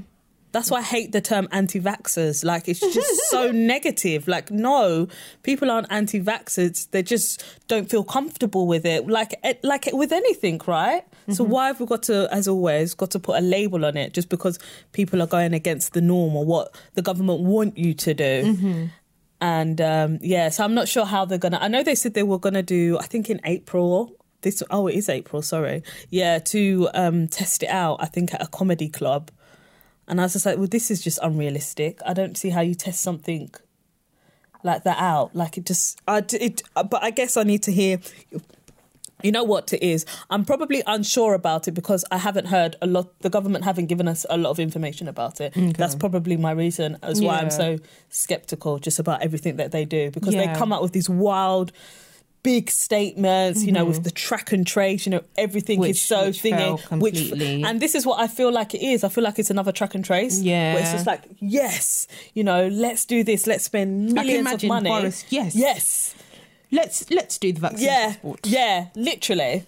[0.50, 2.42] That's why I hate the term anti-vaxxers.
[2.42, 4.26] Like it's just so negative.
[4.26, 5.08] Like no,
[5.42, 6.90] people aren't anti-vaxxers.
[6.90, 9.06] They just don't feel comfortable with it.
[9.06, 11.04] Like eh, like eh, with anything, right?
[11.28, 11.52] So mm-hmm.
[11.52, 14.30] why have we got to, as always, got to put a label on it just
[14.30, 14.58] because
[14.92, 18.24] people are going against the norm or what the government want you to do?
[19.40, 21.58] And um, yeah, so I'm not sure how they're gonna.
[21.60, 22.98] I know they said they were gonna do.
[22.98, 24.14] I think in April.
[24.42, 25.42] This oh, it is April.
[25.42, 27.96] Sorry, yeah, to um, test it out.
[28.00, 29.30] I think at a comedy club,
[30.06, 31.98] and I was just like, well, this is just unrealistic.
[32.06, 33.50] I don't see how you test something
[34.62, 35.34] like that out.
[35.34, 36.62] Like it just, I it.
[36.74, 37.98] But I guess I need to hear.
[39.20, 40.06] You know what it is?
[40.30, 43.18] I'm probably unsure about it because I haven't heard a lot.
[43.18, 45.54] The government haven't given us a lot of information about it.
[45.76, 47.78] That's probably my reason as why I'm so
[48.10, 50.52] skeptical just about everything that they do because Yeah.
[50.52, 51.72] they come out with these wild,
[52.50, 53.58] big statements.
[53.66, 55.00] You know, with the track and trace.
[55.06, 56.70] You know, everything Which- is so thingy.
[57.06, 57.20] Which
[57.68, 59.04] and this is what I feel like it is.
[59.04, 60.36] I feel like it's another track and trace.
[60.40, 60.74] Yeah.
[60.74, 62.06] where it's just like yes,
[62.36, 63.46] you know, let's do this.
[63.46, 64.90] Let's spend millions of money.
[64.90, 65.54] Boris, yes.
[65.54, 66.14] yes
[66.70, 68.40] Let's let's do the vaccine yeah, passport.
[68.46, 69.64] yeah, literally.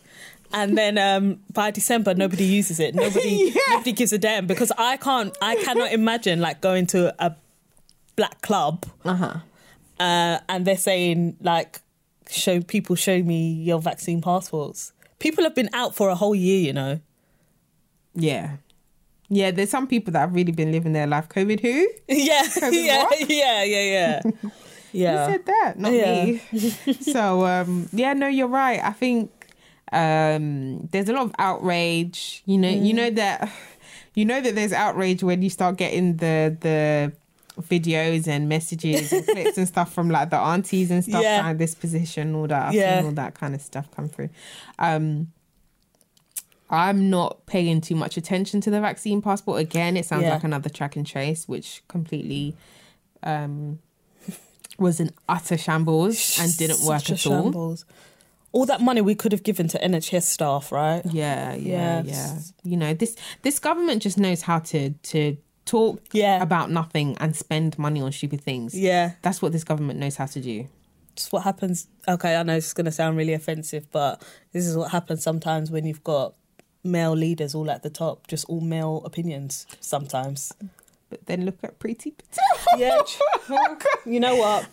[0.53, 2.95] And then um, by December, nobody uses it.
[2.95, 3.63] Nobody, Yeah.
[3.75, 5.33] nobody gives a damn because I can't.
[5.41, 7.31] I cannot imagine like going to a
[8.17, 9.37] black club Uh-huh.
[9.99, 11.81] uh, and they're saying like,
[12.31, 16.61] "Show people, show me your vaccine passports." People have been out for a whole year,
[16.61, 17.01] you know.
[18.15, 18.57] Yeah.
[19.29, 21.29] Yeah, there's some people that have really been living their life.
[21.29, 21.89] COVID who?
[22.09, 24.31] yeah, COVID yeah, yeah, yeah, yeah,
[24.93, 25.27] yeah.
[25.27, 25.79] Who said that?
[25.79, 26.25] Not Yeah.
[26.25, 26.39] me.
[27.01, 28.81] so um yeah, no, you're right.
[28.83, 29.31] I think
[29.93, 32.43] um there's a lot of outrage.
[32.47, 33.51] You know, you know that
[34.15, 37.13] you know that there's outrage when you start getting the the
[37.61, 41.53] videos and messages and clips and stuff from like the aunties and stuff Yeah.
[41.53, 42.73] this position, all that.
[42.73, 43.03] Yeah.
[43.05, 44.31] all that kind of stuff come through.
[44.79, 45.33] Um
[46.73, 49.61] I'm not paying too much attention to the vaccine passport.
[49.61, 50.35] Again, it sounds Yeah.
[50.35, 52.55] like another track and trace, which completely
[53.25, 53.81] um,
[54.79, 57.43] was an utter shambles and didn't work Such at all.
[57.43, 57.85] shambles.
[58.53, 61.03] All that money we could have given to NHS staff, right?
[61.07, 62.39] Yeah, yeah, Yeah, yeah.
[62.63, 65.37] You know, this this government just knows how to to
[65.71, 66.43] talk Yeah.
[66.43, 68.75] about nothing and spend money on stupid things.
[68.75, 69.13] Yeah.
[69.23, 70.67] That's what this government knows how to do.
[71.13, 71.87] It's what happens.
[72.09, 75.71] Okay, I know it's going to sound really offensive, but this is what happens sometimes
[75.71, 76.35] when you've got
[76.83, 80.53] male leaders all at the top, just all male opinions sometimes.
[81.11, 82.45] But then look at Priti Patel.
[82.79, 83.01] Yeah,
[84.07, 84.69] you know what?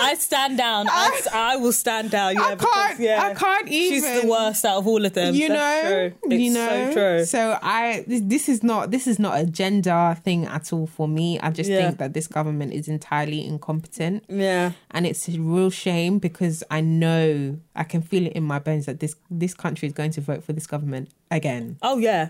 [0.00, 0.86] I stand down.
[0.88, 2.34] I, I will stand down.
[2.34, 3.00] Yeah, I can't.
[3.00, 4.02] yeah, I can't even.
[4.02, 5.34] She's the worst out of all of them.
[5.34, 6.12] you know.
[6.28, 6.90] You know.
[6.90, 7.24] so true.
[7.24, 11.06] So I, this, this is not this is not a gender thing at all for
[11.08, 11.38] me.
[11.40, 11.86] I just Yeah.
[11.86, 14.24] think that this government is entirely incompetent.
[14.28, 18.58] Yeah, and it's a real shame because I know I can feel it in my
[18.58, 21.76] bones that this this country is going to vote for this government again.
[21.82, 22.28] Oh yeah.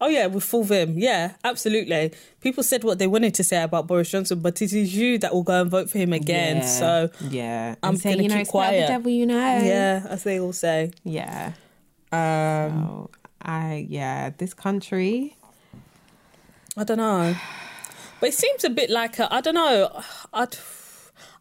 [0.00, 0.96] Oh yeah, with full vim.
[0.98, 2.12] Yeah, absolutely.
[2.40, 5.34] People said what they wanted to say about Boris Johnson, but it is you that
[5.34, 6.58] will go and vote for him again.
[6.58, 6.66] Yeah.
[6.66, 8.82] So yeah, I'm and say, gonna you know, keep quiet.
[8.82, 9.34] the devil, you know.
[9.36, 10.92] yeah, as they all say.
[11.04, 11.52] yeah.
[12.12, 13.10] Um, Oh,
[13.42, 15.36] I yeah, this country.
[16.76, 17.34] I don't know,
[18.20, 20.00] but it seems a bit like a, I don't know.
[20.32, 20.46] I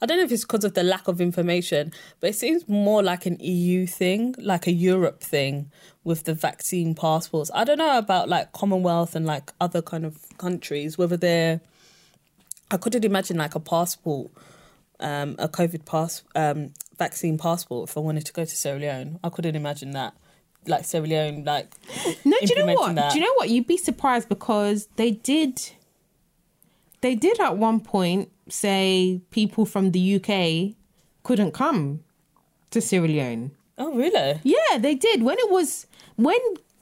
[0.01, 3.01] I don't know if it's because of the lack of information, but it seems more
[3.01, 5.71] like an EU thing, like a Europe thing
[6.03, 7.49] with the vaccine passports.
[7.53, 11.61] I don't know about like Commonwealth and like other kind of countries whether they're.
[12.69, 14.29] I couldn't imagine like a passport,
[14.99, 17.89] um, a COVID pass, um, vaccine passport.
[17.89, 20.13] If I wanted to go to Sierra Leone, I couldn't imagine that.
[20.67, 21.71] Like Sierra Leone, like
[22.25, 22.95] No, do you know what?
[22.95, 23.13] that.
[23.13, 23.49] Do you know what?
[23.49, 25.61] You'd be surprised because they did.
[27.01, 30.75] They did at one point say people from the UK
[31.23, 32.03] couldn't come
[32.71, 33.51] to Sierra Leone.
[33.77, 34.39] oh really?
[34.43, 36.39] Yeah, they did when it was when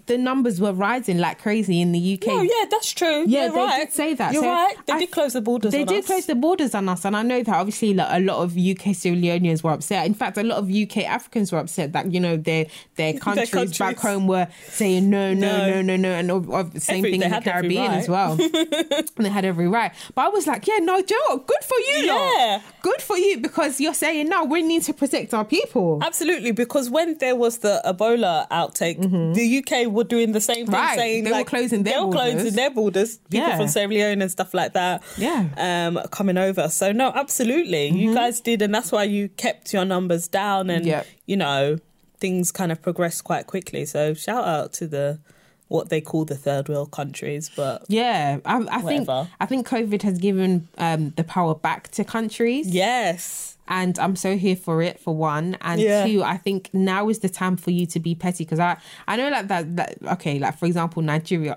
[0.07, 2.27] the numbers were rising like crazy in the UK.
[2.29, 3.25] Oh yeah, that's true.
[3.27, 3.79] Yeah, You're they right.
[3.85, 4.33] did say that.
[4.33, 4.75] You're So right.
[4.85, 5.71] They I- did close the borders.
[5.71, 6.05] They did us.
[6.05, 8.93] close the borders on us, and I know that obviously like, a lot of UK
[8.95, 10.05] Sierra Leoneans were upset.
[10.05, 12.65] In fact, a lot of UK Africans were upset that you know their
[12.95, 13.77] their countries, countries.
[13.79, 15.67] back home were saying no, no, No.
[15.69, 17.97] no, no, no, and of, of, same Every- thing in the Caribbean right.
[17.97, 18.33] as well.
[18.39, 19.91] and they had every right.
[20.13, 21.47] But I was like, yeah, no, do you know what?
[21.47, 22.33] Good for you, lot.
[22.37, 22.61] Yeah.
[22.81, 25.99] Good for you because you're saying no, we need to protect our people.
[26.03, 29.33] Absolutely, because when there was the Ebola outtake, mm-hmm.
[29.33, 30.75] the UK were doing the same thing, Mm-hmm.
[30.75, 30.97] Right.
[30.99, 32.33] saying They were like closing their they were borders.
[32.33, 33.17] closing their borders.
[33.29, 33.57] People Yeah.
[33.57, 35.47] from Sierra Leone and stuff like that, Yeah.
[35.57, 36.69] um, coming over.
[36.69, 40.81] So no, absolutely, you guys did, and that's why you kept your numbers down, and
[40.81, 40.89] Mm-hmm.
[40.89, 41.07] Yep.
[41.25, 41.77] you know
[42.19, 43.85] things kind of progressed quite quickly.
[43.85, 45.19] So shout out to the
[45.67, 50.01] what they call the third world countries, but Yeah, I, I think I think COVID
[50.03, 52.67] has given um, the power back to countries.
[52.69, 56.05] yes, and I'm so here for it for one, and Yeah.
[56.05, 59.15] two, I think now is the time for you to be petty because I I
[59.17, 61.55] know like that that okay, like for example Nigeria,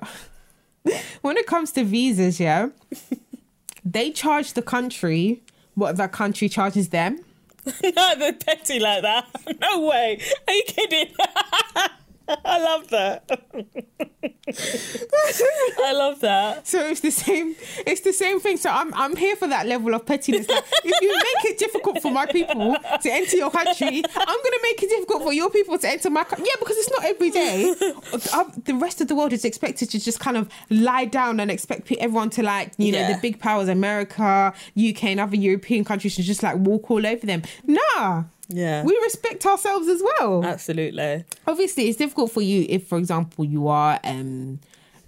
[1.22, 2.68] when it comes to visas, yeah,
[3.84, 5.42] they charge the country
[5.74, 7.20] what that country charges them.
[7.84, 9.26] no, they're petty like that.
[9.60, 10.18] No way.
[10.46, 11.14] Are you kidding?
[12.44, 13.30] I love that.
[15.84, 16.66] I love that.
[16.66, 17.54] So it's the same.
[17.86, 18.56] It's the same thing.
[18.56, 20.48] So I'm I'm here for that level of pettiness.
[20.48, 24.62] Like, if you make it difficult for my people to enter your country, I'm gonna
[24.62, 26.46] make it difficult for your people to enter my country.
[26.48, 27.74] Yeah, because it's not every day.
[28.34, 31.50] Uh, the rest of the world is expected to just kind of lie down and
[31.50, 33.14] expect everyone to like you know Yeah.
[33.14, 37.26] the big powers, America, UK, and other European countries to just like walk all over
[37.26, 37.42] them.
[37.66, 38.24] Nah.
[38.48, 38.82] Yeah.
[38.82, 41.24] We respect ourselves as well Absolutely.
[41.46, 44.58] obviously it's difficult for you if for example you are um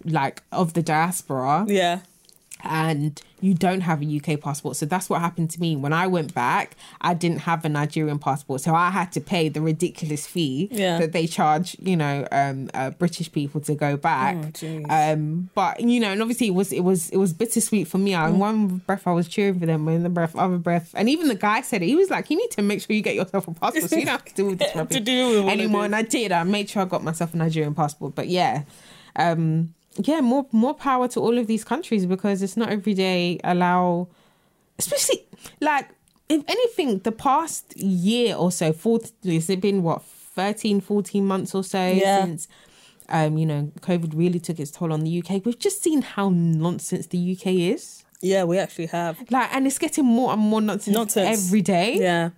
[0.05, 2.00] like of the diaspora Yeah.
[2.64, 4.76] And you don't have a UK passport.
[4.76, 5.74] So that's what happened to me.
[5.74, 8.60] When I went back, I didn't have a Nigerian passport.
[8.60, 10.98] So I had to pay the ridiculous fee Yeah.
[10.98, 14.36] that they charge, you know, um, uh, British people to go back.
[14.62, 17.96] Oh, um, but you know, and obviously it was it was it was bittersweet for
[17.98, 18.12] me.
[18.14, 21.28] In one breath I was cheering for them, in the breath, other breath, and even
[21.28, 21.86] the guy said it.
[21.86, 24.04] He was like, "You need to make sure you get yourself a passport, so you
[24.04, 26.30] don't have to deal with this To rubbish deal with all anymore." And I did.
[26.32, 28.14] I made sure I got myself a Nigerian passport.
[28.14, 28.64] But yeah,
[29.16, 29.74] um,
[30.06, 34.08] yeah, more more power to all of these countries because it's not every day allow,
[34.78, 35.24] especially
[35.60, 35.88] like
[36.28, 41.54] if anything, the past year or so, four, has it been what 13, 14 months
[41.54, 42.24] or so Yeah.
[42.24, 42.48] since.
[43.08, 45.44] Um, you know, COVID really took its toll on the UK.
[45.44, 48.04] We've just seen how nonsense the UK is.
[48.22, 49.18] Yeah, we actually have.
[49.30, 51.46] Like, and it's getting more and more nonsense, Nonsense.
[51.46, 51.96] every day.
[51.98, 52.30] Yeah.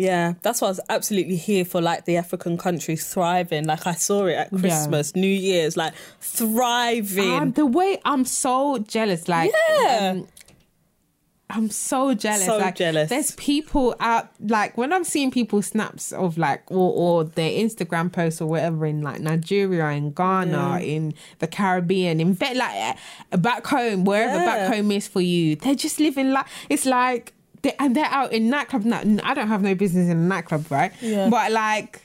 [0.00, 3.66] Yeah, that's why I was absolutely here for like the African countries thriving.
[3.66, 7.34] Like I saw it at Christmas, New Year's, like thriving.
[7.34, 10.12] Um, the way I'm so jealous, like Yeah.
[10.14, 10.28] um,
[11.52, 12.46] I'm so jealous.
[12.46, 13.10] So like, jealous.
[13.10, 18.12] There's people out like when I'm seeing people snaps of like or, or their Instagram
[18.12, 22.96] posts or whatever in like Nigeria, in Ghana, in the Caribbean, in like
[23.38, 24.44] back home, wherever Yeah.
[24.44, 25.56] back home is for you.
[25.56, 27.32] They're just living like it's like
[27.62, 28.84] they, and they're out in nightclub.
[28.84, 30.92] Now, I don't have no business in a nightclub, right?
[31.00, 31.28] Yeah.
[31.28, 32.02] But like.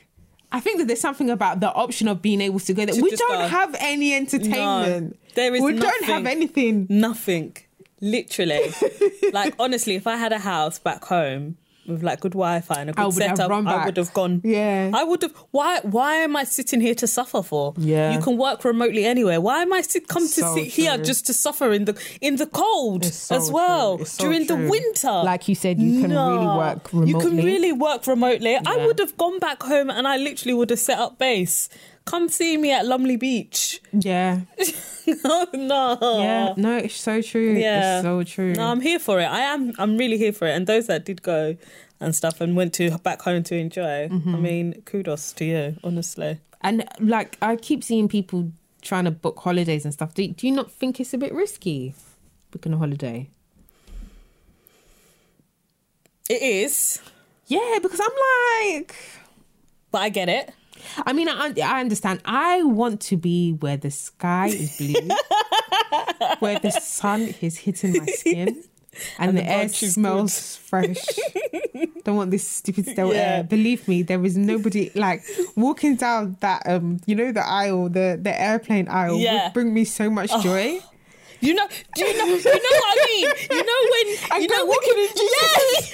[0.52, 2.96] I think that there's something about the option of being able to go there.
[2.96, 3.48] To we don't go.
[3.48, 5.20] have any entertainment.
[5.34, 6.88] there is We don't have anything.
[6.90, 7.58] Nothing.
[8.00, 8.72] Literally.
[9.34, 12.94] like honestly, if I had a house back home with like good Wi-Fi and a
[12.94, 14.42] good have setup, I would have gone.
[14.44, 14.92] Yeah.
[14.94, 15.34] I would have.
[15.52, 15.80] Why?
[15.82, 17.74] Why am I sitting here to suffer for?
[17.78, 18.14] Yeah.
[18.14, 19.40] You can work remotely anywhere.
[19.42, 22.48] Why am I sit, come to sit here just to suffer in the in the
[22.48, 25.12] cold so as well so during the winter?
[25.12, 26.58] Like you said, you can really Nah.
[26.58, 27.46] work You can remotely.
[27.46, 28.56] really work remotely.
[28.56, 31.70] I would have gone back home and I literally would have set up base.
[32.06, 33.82] Come see me at Lumley Beach.
[33.92, 34.42] Yeah.
[35.26, 35.98] oh no.
[36.22, 36.54] Yeah.
[36.56, 37.54] No, it's so true.
[37.54, 37.98] Yeah.
[37.98, 38.54] It's so true.
[38.54, 39.26] No, I'm here for it.
[39.26, 39.74] I am.
[39.80, 40.52] I'm really here for it.
[40.56, 41.58] And those that did go
[42.00, 44.10] and stuff and went to back home to enjoy.
[44.10, 44.36] Mm-hmm.
[44.36, 46.40] I mean, kudos to you, honestly.
[46.62, 50.54] and like I keep seeing people trying to book holidays and stuff, do, do you
[50.54, 51.96] not think it's a bit risky
[52.52, 53.30] booking a holiday?
[56.30, 57.00] It is,
[57.48, 58.96] Yeah, because I'm like,
[59.92, 60.52] but I get it.
[61.06, 62.22] I mean, I, I understand.
[62.26, 65.10] I want to be where the sky is blue,
[66.40, 68.64] where the sun is hitting my skin,
[69.20, 71.04] and, And the, the air smells fresh.
[72.06, 73.20] Don't want this stupid stale Yeah.
[73.38, 73.44] air.
[73.44, 75.24] Believe me, there is nobody like
[75.56, 79.32] walking down that um, you know, the aisle, the the airplane aisle Yeah.
[79.32, 79.44] Oh.
[79.46, 80.80] would bring me so much joy.
[81.46, 83.30] You know, do you know, you know what I mean?
[83.52, 85.32] You know when, I you know walking in Jesus.
[85.42, 85.94] yes,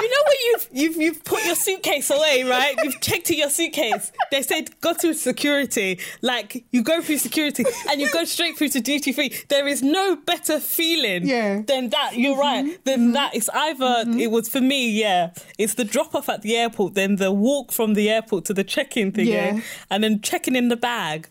[0.00, 2.74] you know when you've you've you've put your suitcase away, right?
[2.82, 4.10] You've checked in your suitcase.
[4.30, 5.98] They said go through security.
[6.22, 9.32] Like you go through security and you go straight through to duty free.
[9.48, 11.62] There is no better feeling Yeah.
[11.66, 12.16] than that.
[12.16, 12.40] You're Mm-hmm.
[12.68, 12.84] right.
[12.84, 13.34] Than that.
[13.34, 15.30] It's either it was for me, yeah.
[15.58, 18.64] It's the drop off at the airport, then the walk from the airport to the
[18.64, 21.28] check in thing, yeah, and then checking in the bag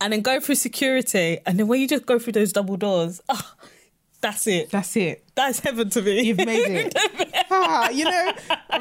[0.00, 3.20] and then go through security, and then when you just go through those double doors,
[3.28, 3.52] oh,
[4.20, 4.70] that's it.
[4.70, 5.24] That's it.
[5.34, 6.20] That's heaven to me.
[6.22, 6.46] You've made
[6.94, 6.94] it.
[7.50, 8.32] ah, you know,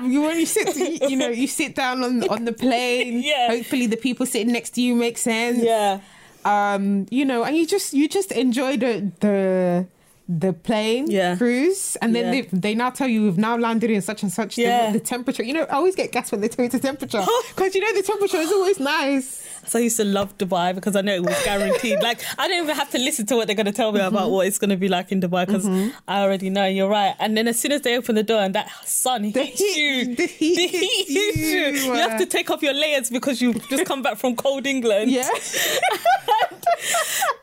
[0.03, 0.75] you when you sit,
[1.09, 3.21] you know, you sit down on on the plane.
[3.23, 3.47] Yeah.
[3.49, 5.63] Hopefully, the people sitting next to you make sense.
[5.63, 5.99] yeah,
[6.45, 9.85] Um, you know, and you just you just enjoy the the
[10.31, 11.35] the plane Yeah.
[11.37, 12.41] cruise, and then Yeah.
[12.51, 14.55] they they now tell you we've now landed in such and such.
[14.57, 14.91] the- Yeah.
[14.91, 15.43] The, temperature.
[15.43, 17.23] You know, I always get gas when they tell you the temperature
[17.55, 19.27] because you know the temperature is always nice.
[19.65, 22.01] So I used to love Dubai because I know it was guaranteed.
[22.01, 24.15] like I don't even have to listen to what they're going to tell me Mm-hmm.
[24.15, 25.67] about what it's going to be like in Dubai because
[26.07, 26.65] I already know.
[26.65, 27.15] You're right.
[27.19, 30.15] And then as soon as they open the door and that sun hits heat- you,
[30.15, 31.45] the heat hits hits you.
[31.45, 31.93] you.
[31.93, 35.11] You have to take off your layers because you've just come back from cold England.
[35.11, 35.27] Yeah.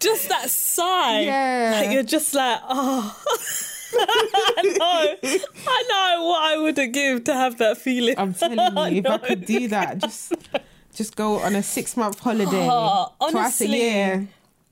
[0.01, 1.21] just that sigh.
[1.21, 1.73] Yeah.
[1.81, 3.23] Like you're just like, oh.
[3.99, 5.31] I know.
[5.69, 8.15] I know what I wouldn't give to have that feeling.
[8.19, 10.33] I'm telling you, if I could do that, just
[10.97, 13.79] just go on a six month holiday Oh, twice a honestly.
[13.81, 14.29] year.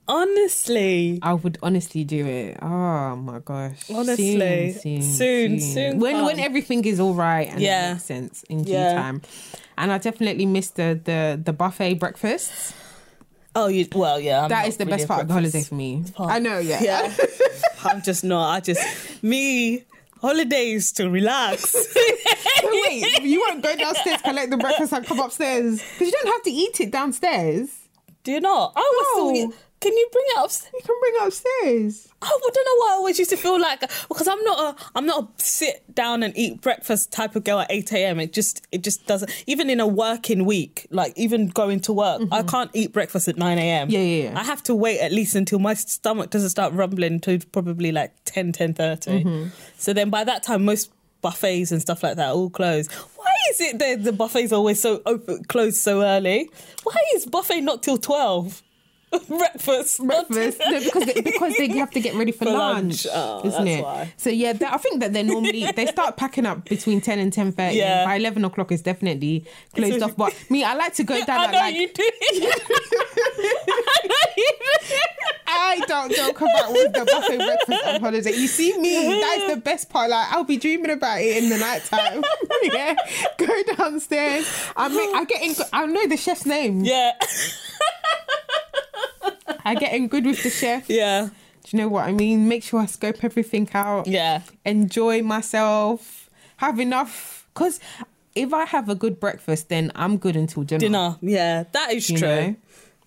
[0.07, 1.19] Honestly.
[1.21, 2.57] I would honestly do it.
[2.61, 3.89] Oh my gosh!
[3.89, 4.71] Honestly.
[5.01, 6.25] Soon, soon When come.
[6.25, 7.93] when everything is all right and Yeah.
[7.93, 8.93] makes sense in due Yeah.
[8.93, 9.21] time.
[9.77, 12.73] And I definitely miss the the the buffet breakfasts.
[13.57, 14.43] Oh, you, well, yeah.
[14.43, 16.03] I'm That is the really best part of the holiday for me.
[16.13, 16.29] part.
[16.29, 16.81] I know, yeah.
[16.83, 17.13] Yeah.
[17.85, 18.49] I'm just not.
[18.51, 18.83] I just,
[19.23, 19.85] me,
[20.21, 21.73] holidays to relax.
[22.63, 26.43] Wait, you won't go downstairs, collect the breakfast, and come upstairs because you don't have
[26.43, 27.69] to eat it downstairs.
[28.23, 28.73] Do you not?
[28.75, 29.33] I was No.
[29.49, 30.73] still, can you bring it upstairs?
[30.73, 32.07] You can bring it upstairs.
[32.21, 34.83] Oh, I don't know why I always used to feel like because I'm not a
[34.95, 38.19] I'm not a sit down and eat breakfast type of girl at eight a.m.
[38.19, 42.21] It just it just doesn't even in a working week like even going to work
[42.31, 43.87] I can't eat breakfast at nine a.m.
[43.87, 43.93] Mm-hmm.
[43.93, 44.39] Yeah, yeah, yeah.
[44.39, 48.13] I have to wait at least until my stomach doesn't start rumbling to probably like
[48.25, 48.75] 10, 10.30.
[48.75, 49.49] Mm-hmm.
[49.77, 52.91] So then by that time most buffets and stuff like that are all closed.
[52.91, 56.49] Why is it that the buffets are always so open closed so early?
[56.83, 58.61] Why is buffet not till twelve?
[59.27, 63.07] breakfast, breakfast no, because they, because they have to get ready for, For lunch, lunch.
[63.13, 63.83] Oh, isn't it?
[63.83, 64.13] why.
[64.17, 67.31] So yeah, that, I think that they're normally they start packing up between ten and
[67.31, 67.77] ten thirty.
[67.77, 68.05] Yeah.
[68.05, 70.15] By eleven o'clock, it's definitely closed off.
[70.15, 71.39] But me, I like to go down.
[71.39, 72.03] I know like, you do.
[72.03, 74.95] I know you do.
[75.57, 78.31] I don't joke about with the buffet breakfast on holiday.
[78.33, 80.09] You see me, that's the best part.
[80.09, 82.23] Like I'll be dreaming about it in the night time.
[82.63, 82.95] yeah,
[83.37, 84.47] go downstairs.
[84.75, 85.15] I make.
[85.15, 85.55] I get in.
[85.73, 86.83] I know the chef's name.
[86.83, 87.13] Yeah,
[89.63, 90.89] I get in good with the chef.
[90.89, 91.29] yeah,
[91.63, 92.47] Do you know what I mean?
[92.47, 94.05] Make sure I scope everything out.
[94.07, 94.41] yeah.
[94.63, 97.47] enjoy myself, have enough.
[97.53, 97.79] Because
[98.35, 100.79] if I have a good breakfast, then I'm good until dinner.
[100.79, 101.17] Dinner.
[101.21, 102.27] Yeah, that is You true.
[102.27, 102.55] know?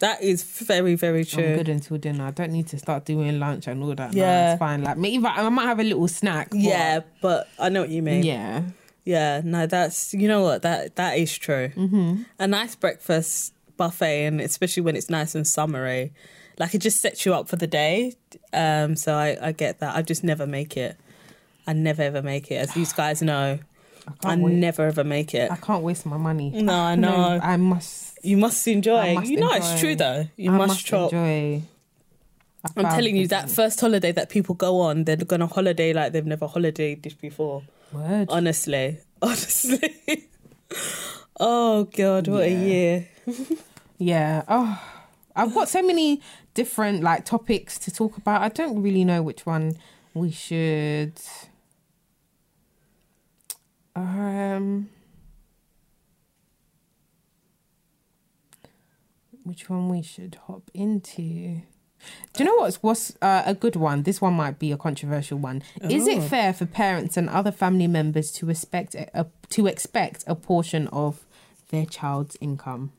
[0.00, 1.56] That is very, very I'm true.
[1.56, 2.24] good until dinner.
[2.26, 4.14] I don't need to start doing lunch and all that.
[4.14, 4.52] Yeah, Yeah.
[4.52, 4.84] it's fine.
[4.84, 6.50] Like maybe I, might have a little snack.
[6.50, 8.22] but- Yeah, but I know what you mean.
[8.22, 8.62] yeah,
[9.04, 11.70] Yeah, no, that's you know what that that is true.
[11.74, 12.22] Mm-hmm.
[12.38, 16.12] A nice breakfast buffet, and especially when it's nice and summery,
[16.58, 18.14] like it just sets you up for the day.
[18.52, 19.96] Um, so I, I get that.
[19.96, 20.96] I just never make it.
[21.66, 23.58] I never ever make it, as these guys know.
[24.24, 25.50] I I never ever make it.
[25.50, 26.50] I can't waste my money.
[26.50, 27.40] No, I know.
[27.42, 28.07] I must.
[28.28, 29.14] You must enjoy.
[29.14, 29.66] Must you know enjoy.
[29.72, 30.28] it's true though.
[30.36, 31.04] You I must, must try.
[31.04, 31.62] enjoy.
[32.76, 36.26] I'm telling you, that first holiday that people go on, they're gonna holiday like they've
[36.26, 37.62] never holidayed before.
[37.90, 38.26] Word.
[38.28, 40.28] Honestly, honestly.
[41.40, 43.08] oh God, what a year!
[44.00, 44.44] Yeah.
[44.46, 44.80] Oh,
[45.34, 46.20] I've got so many
[46.54, 48.42] different like topics to talk about.
[48.42, 49.76] I don't really know which one
[50.14, 51.14] we should.
[53.96, 54.90] Um.
[59.48, 61.62] which one we should hop into.
[62.34, 64.02] Do you know what's what's uh, a good one?
[64.02, 65.62] This one might be a controversial one.
[65.82, 65.88] Oh.
[65.88, 66.20] Is it oh.
[66.20, 71.24] fair for parents and other family members to respect a, to expect a portion of
[71.70, 72.92] their child's income?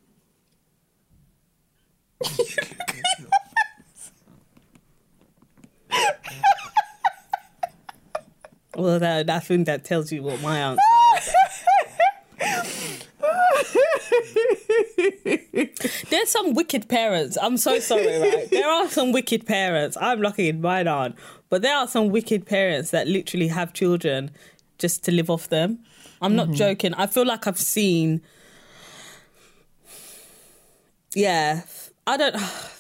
[8.76, 10.82] well, that, I think that tells you what my answer
[12.42, 12.76] is.
[16.10, 17.38] There's some wicked parents.
[17.42, 18.50] I'm so sorry, right?
[18.50, 19.98] There are some wicked parents.
[20.00, 21.16] I'm lucky in mine aren't.
[21.50, 24.32] But there are some wicked parents that literally have children
[24.78, 25.80] just to live off them.
[26.22, 26.94] I'm not joking.
[26.96, 28.22] I feel like I've seen.
[31.16, 31.62] Yeah.
[32.06, 32.36] I don't.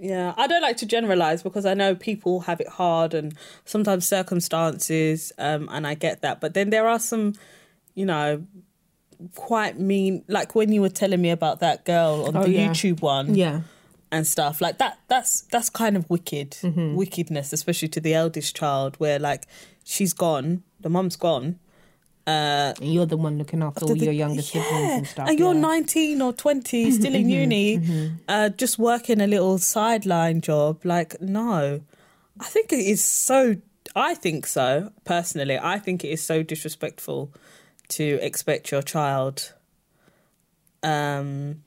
[0.00, 3.32] Yeah, I don't like to generalize because I know people have it hard and
[3.64, 6.40] sometimes circumstances, um, and I get that.
[6.40, 7.34] But then there are some,
[7.94, 8.44] you know,
[9.34, 10.24] quite mean.
[10.28, 12.68] Like when you were telling me about that girl on Oh, the yeah.
[12.70, 13.60] YouTube one, Yeah.
[14.12, 14.98] and stuff like that.
[15.08, 16.94] That's that's kind of wicked, Mm-hmm.
[16.94, 19.46] wickedness, especially to the eldest child, where like
[19.84, 21.58] she's gone, the mum's gone,
[22.26, 25.28] uh, And you're the one looking after all the- your younger siblings yeah, and stuff.
[25.28, 25.60] And you're yeah.
[25.60, 30.84] 19 or 20, still in uni, uh, just working a little sideline job.
[30.84, 31.80] Like, no.
[32.40, 33.56] I think it is so,
[33.94, 35.58] I think so, personally.
[35.60, 37.30] I think it is so disrespectful
[37.96, 39.52] to expect your child
[40.82, 41.62] um,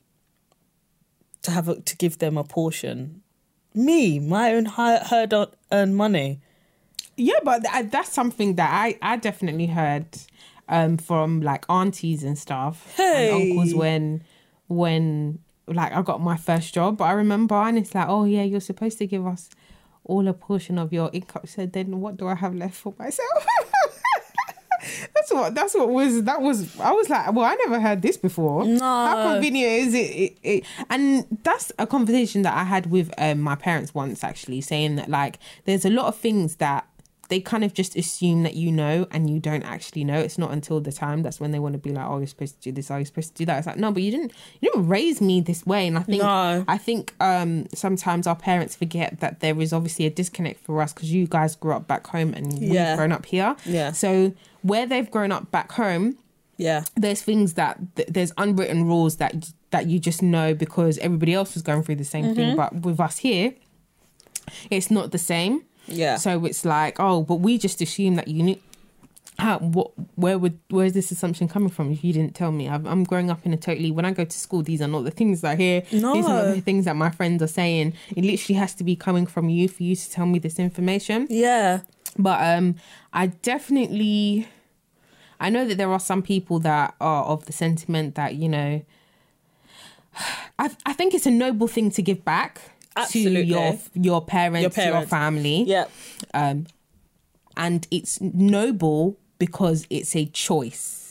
[1.42, 3.22] to have a, to give them a portion.
[3.74, 6.40] Me, my own hard earned money.
[7.16, 10.06] Yeah, but that's something that I, I definitely heard
[10.68, 13.30] um, from like aunties and stuff Hey.
[13.32, 14.22] and uncles when
[14.68, 16.98] when like I got my first job.
[16.98, 19.50] But I remember and it's like, oh yeah, you're supposed to give us
[20.04, 21.42] all a portion of your income.
[21.46, 23.46] So then, what do I have left for myself?
[25.14, 26.78] that's what that's what was that was.
[26.80, 28.64] I was like, well, I never heard this before.
[28.64, 28.78] No.
[28.80, 30.64] How convenient is it, it, it?
[30.90, 35.08] And that's a conversation that I had with um, my parents once, actually, saying that
[35.08, 36.86] like there's a lot of things that
[37.28, 40.18] they kind of just assume that you know and you don't actually know.
[40.18, 42.54] It's not until the time that's when they want to be like, oh, you're supposed
[42.54, 43.58] to do this, oh, you're supposed to do that.
[43.58, 45.86] It's like, no, but you didn't, you didn't raise me this way.
[45.86, 46.64] And I think, No.
[46.66, 50.94] I think um, sometimes our parents forget that there is obviously a disconnect for us
[50.94, 52.92] because you guys grew up back home and Yeah.
[52.92, 53.54] we've grown up here.
[53.66, 53.92] Yeah.
[53.92, 54.32] So
[54.68, 56.16] where they've grown up back home,
[56.56, 56.84] Yeah.
[56.96, 59.32] there's things that th- there's unwritten rules that
[59.70, 62.34] that you just know because everybody else was going through the same Mm-hmm.
[62.34, 63.52] thing but with us here
[64.70, 66.16] it's not the same Yeah.
[66.16, 68.58] so it's like oh but we just assume that you knew
[69.38, 72.86] how what where would where's this assumption coming from if you didn't tell me I've,
[72.86, 75.10] i'm growing up in a totally when i go to school these are not the
[75.12, 76.14] things that i hear No.
[76.14, 78.96] these are not the things that my friends are saying it literally has to be
[78.96, 81.80] coming from you for you to tell me this information Yeah.
[82.18, 82.74] but um
[83.12, 84.48] i definitely
[85.40, 88.82] i know that there are some people that are of the sentiment that you know
[90.58, 92.60] i, I think it's a noble thing to give back
[92.96, 93.42] Absolutely.
[93.42, 95.86] to your your parents, Your to your family Yeah.
[96.34, 96.66] um
[97.56, 101.07] and it's noble because it's a choice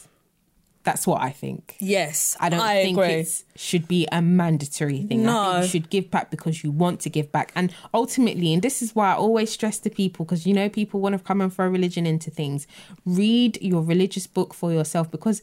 [0.88, 2.18] that's what i think Yes.
[2.40, 5.06] I don't think it should be a mandatory thing.
[5.06, 5.62] I think No.
[5.62, 7.48] you should give back because you want to give back.
[7.60, 7.68] And
[8.02, 11.14] ultimately, and this is why I always stress to people, because you know people want
[11.18, 12.60] to come and throw religion into things.
[13.06, 15.42] Read your religious book for yourself because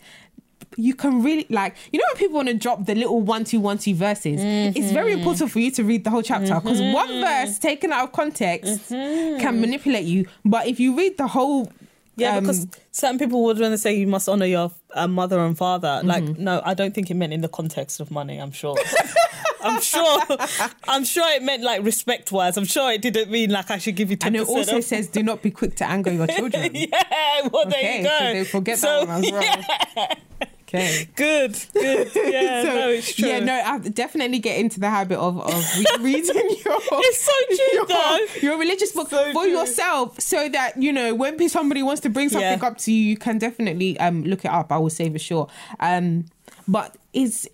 [0.77, 3.61] you can really like you know when people want to drop the little one two
[3.71, 4.41] one two verses
[4.79, 5.19] it's very Mm-hmm.
[5.21, 8.91] important for you to read the whole chapter because one verse taken out of context
[8.91, 9.41] Mm-hmm.
[9.43, 11.71] can manipulate you but if you read the whole
[12.17, 15.39] Yeah, um, because certain people would want to say you must honor your uh, mother
[15.41, 16.01] and father.
[16.05, 16.45] Like, Mm-hmm.
[16.45, 18.39] no, I don't think it meant in the context of money.
[18.39, 18.77] I'm sure.
[19.63, 20.21] I'm sure.
[20.87, 22.57] I'm sure it meant like respect wise.
[22.59, 24.17] I'm sure it didn't mean like I should give you.
[24.19, 27.49] 10% and it also of- says do not be quick to anger your children yeah.
[27.51, 28.19] Well, there you go.
[28.19, 29.43] so they forget So, that one as well
[29.97, 30.15] yeah,
[30.75, 31.57] okay good.
[31.73, 32.11] Good.
[32.15, 32.63] Yeah.
[32.65, 33.29] So, no, it's true.
[33.29, 37.33] Yeah, no, I definitely get into the habit of, of re- reading your It's so
[37.49, 38.19] true, your, though.
[38.41, 39.53] your religious book So for true.
[39.53, 42.67] yourself, so that you know when somebody wants to bring something Yeah.
[42.67, 44.73] up to you, you can definitely um look it up.
[44.73, 45.49] I will say for sure.
[45.81, 46.27] Um,
[46.67, 47.49] but is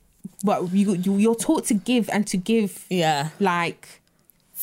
[0.44, 3.30] but you, you you're taught to give and to give Yeah.
[3.40, 3.99] like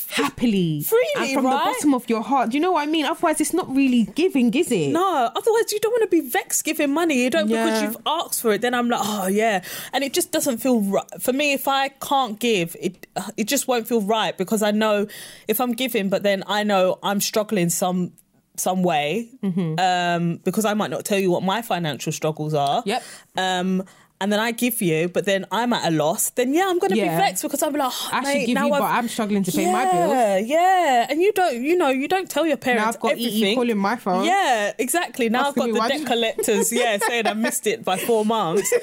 [0.10, 2.50] happily Freely, and from the bottom of your heart.
[2.52, 3.06] Do you know what I mean?
[3.06, 4.92] Otherwise, it's not really giving, is it?
[4.92, 7.24] No, otherwise you don't want to be vexed giving money.
[7.24, 8.62] You don't because you've asked for it.
[8.62, 11.54] Then I'm like, oh yeah, and it just doesn't feel right for me.
[11.54, 15.08] If I can't give, it it just won't feel right because I know
[15.48, 18.14] if I'm giving, but then I know I'm struggling some
[18.56, 19.80] some way Mm-hmm.
[19.80, 22.82] um, because I might not tell you what my financial struggles are.
[22.86, 23.04] Yep.
[23.38, 23.84] Um,
[24.20, 26.32] and then I give you, but then I'm at a loss.
[26.32, 27.16] Then yeah, I'm going to Yeah.
[27.18, 29.44] be vexed because I'm like, oh, I should give now you, I've- but I'm struggling
[29.44, 30.12] to pay my bills.
[30.12, 33.12] yeah, yeah, and you don't, you know, you don't tell your parents Now I've got
[33.12, 33.52] everything.
[33.52, 34.26] EE calling my phone.
[34.26, 35.30] Yeah, exactly.
[35.30, 38.74] Now I've got the debt collectors, yeah, saying I missed it by four months.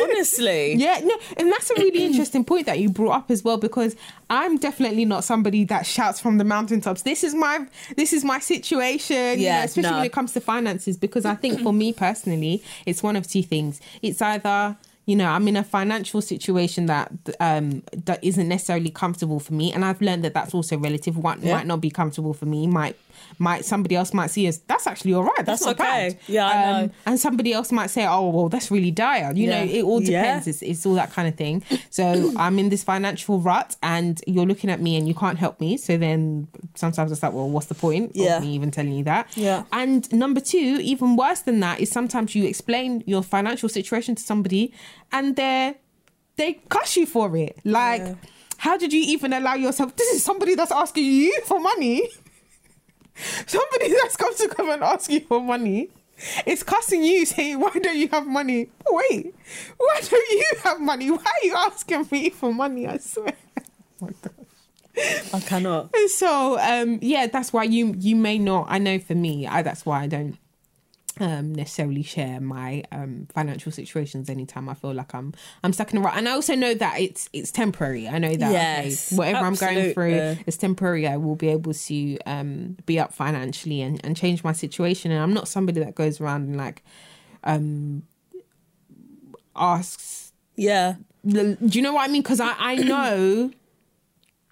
[0.00, 3.56] Honestly, Yeah, no, and that's a really interesting point that you brought up as well
[3.56, 3.96] because
[4.34, 7.02] I'm definitely not somebody that shouts from the mountaintops.
[7.02, 7.66] This is my
[7.96, 9.38] this is my situation.
[9.38, 9.96] you Yeah, know, especially no.
[9.98, 13.42] when it comes to finances, because I think for me personally, it's one of two
[13.42, 13.80] things.
[14.02, 14.76] It's either
[15.06, 19.72] you know, I'm in a financial situation that um that isn't necessarily comfortable for me,
[19.72, 21.18] and I've learned that that's also relative.
[21.18, 21.52] What Yeah.
[21.56, 22.96] might not be comfortable for me might
[23.38, 25.44] might somebody else might see as that's actually all right.
[25.44, 26.10] That's, That's not okay.
[26.10, 26.18] bad.
[26.26, 26.90] Yeah, um, know.
[27.06, 29.32] And somebody else might say, oh well, that's really dire.
[29.34, 30.22] You know, it all Yeah.
[30.22, 30.46] depends.
[30.48, 31.62] It's, it's all that kind of thing.
[31.90, 35.60] So I'm in this financial rut, and you're looking at me, and you can't help
[35.60, 35.76] me.
[35.76, 38.36] So then sometimes it's like, well, what's the point Yeah.
[38.38, 39.28] of me even telling you that?
[39.36, 39.64] Yeah.
[39.72, 44.22] And number two, even worse than that, is sometimes you explain your financial situation to
[44.22, 44.72] somebody
[45.12, 45.74] and they
[46.36, 47.58] they cuss you for it.
[47.64, 48.14] Like, Yeah.
[48.58, 49.94] how did you even allow yourself?
[49.96, 52.08] This is somebody that's asking you for money.
[53.46, 55.90] somebody that's come to come and ask you for money.
[56.46, 59.34] It's cussing you, saying, "Why don't you have money?" Wait,
[59.76, 61.10] why don't you have money?
[61.10, 62.86] Why are you asking me for money?
[62.86, 63.34] I swear.
[64.02, 64.10] Oh.
[65.32, 65.90] I cannot.
[65.94, 69.62] And so um yeah that's why you you may not i know for me I,
[69.62, 70.36] that's why i don't
[71.20, 75.98] um necessarily share my um financial situations anytime i feel like i'm i'm stuck in
[75.98, 79.16] a rut and i also know that it's it's temporary i know that Yes, okay,
[79.16, 80.44] whatever i'm going through absolutely.
[80.46, 84.52] is temporary i will be able to um be up financially and, and change my
[84.52, 86.82] situation and i'm not somebody that goes around and like
[87.44, 88.02] um
[89.56, 90.94] asks Yeah.
[91.26, 92.22] do you know what I mean?
[92.22, 93.50] Because I, I know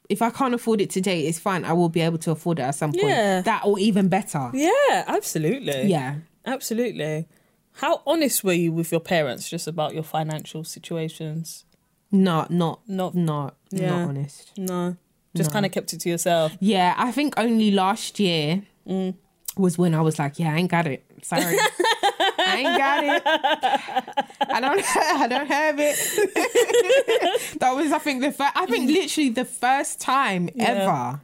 [0.09, 1.65] if I can't afford it today, it's fine.
[1.65, 3.05] I will be able to afford it at some point.
[3.07, 3.41] Yeah.
[3.41, 4.51] That or even better.
[4.53, 5.85] Yeah, absolutely.
[5.87, 6.17] Yeah.
[6.47, 7.27] Absolutely.
[7.77, 11.65] How honest were you with your parents just about your financial situations?
[12.11, 13.91] Not, not, Not- not, Yeah.
[13.91, 14.53] not honest.
[14.59, 14.97] No.
[15.35, 15.55] Just No.
[15.55, 16.53] kind of kept it to yourself.
[16.61, 19.15] Yeah, I think only last year Mm.
[19.57, 21.05] was when I was like, yeah, I ain't got it.
[21.23, 21.57] Sorry.
[22.39, 23.23] I ain't got it.
[24.51, 25.97] I don't I don't have it.
[27.61, 30.65] that was I think the first I think literally the first time Yeah.
[30.65, 31.21] ever.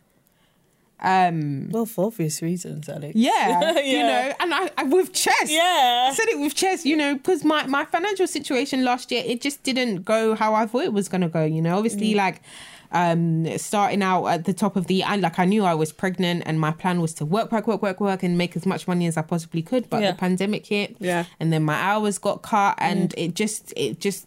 [1.01, 3.15] Um Well, for obvious reasons, Alex.
[3.15, 5.51] yeah, you know, and I, I with chess.
[5.51, 6.09] Yeah.
[6.11, 9.41] I said it with chess, you know, because my, my financial situation last year, it
[9.41, 11.77] just didn't go how I thought it was going to go, you know.
[11.77, 12.17] Obviously, Mm.
[12.17, 12.43] like,
[12.91, 16.45] um starting out at the top of the and like I knew I was pregnant
[16.47, 19.07] and my plan was to work work work work work and make as much money
[19.07, 20.13] as I possibly could but Yeah.
[20.13, 21.25] the pandemic hit Yeah.
[21.25, 21.27] Mm.
[21.39, 24.27] and then my hours got cut and it just it just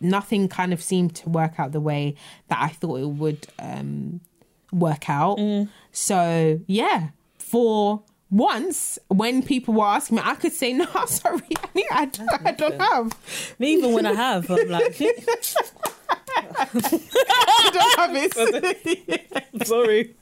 [0.00, 2.14] nothing kind of seemed to work out the way
[2.48, 4.20] that I thought it would um
[4.72, 5.68] work out Mm.
[5.92, 7.08] so yeah
[7.38, 11.84] for once when people were asking me I could say no I'm sorry I mean
[11.90, 12.10] I,
[12.44, 13.12] I don't have
[13.58, 14.96] Me, even when I have, I'm like,
[16.34, 20.14] I don't have it sorry.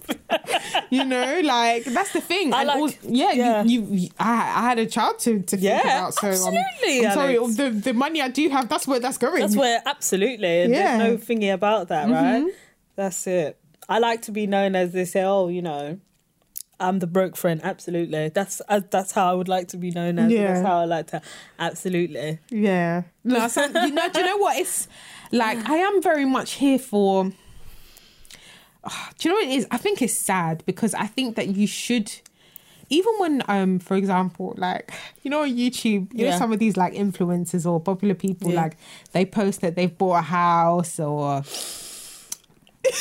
[0.91, 3.63] you know like that's the thing I and like- also- yeah, yeah.
[3.63, 7.07] You, you I, I had a child to, to Yeah, think about so I'm- absolutely,
[7.07, 10.63] I'm, sorry the, the money I do have that's where that's going That's where, absolutely.
[10.63, 10.99] And Yeah.
[10.99, 12.53] There's no thingy about that, right?
[12.97, 13.57] That's it.
[13.91, 15.99] I like to be known as they say, oh, you know,
[16.79, 17.61] I'm the broke friend.
[17.63, 18.29] Absolutely.
[18.31, 20.31] That's uh, that's how I would like to be known as.
[20.33, 20.47] Yeah.
[20.55, 21.21] That's how I like to.
[21.59, 22.39] Absolutely.
[22.51, 23.03] Yeah.
[23.25, 24.57] No, so, you know, do you know what?
[24.57, 24.89] It's
[25.33, 27.33] like I am very much here for.
[28.83, 29.67] Ah, do you know what it is?
[29.71, 32.11] I think it's sad because I think that you should,
[32.89, 34.91] even when, um, for example, like
[35.23, 38.63] you know, on YouTube, you know, some of these like influencers or popular people, Yeah.
[38.63, 38.77] like
[39.13, 41.43] they post that they've bought a house or.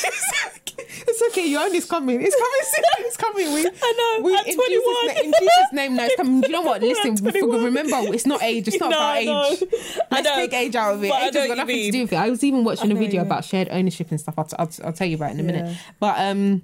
[1.02, 1.48] It's okay.
[1.48, 2.22] Your own is coming.
[2.22, 3.06] It's coming soon.
[3.08, 3.54] It's coming.
[3.54, 4.96] We, I know, We, at in, 21.
[5.10, 6.44] Jesus, in Jesus' name, no, it's coming.
[6.44, 6.82] You know what?
[6.84, 8.68] Listen, remember, it's not age.
[8.68, 9.28] It's not No, about age.
[9.30, 11.12] I Let's know, take age out of it.
[11.12, 11.92] I Age know has got nothing to mean.
[11.92, 12.16] do with it.
[12.18, 14.36] I was even watching I a know video you about shared ownership and stuff.
[14.38, 15.78] I'll, I'll, I'll tell you about it in a minute.
[16.00, 16.64] But um,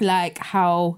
[0.00, 0.96] like how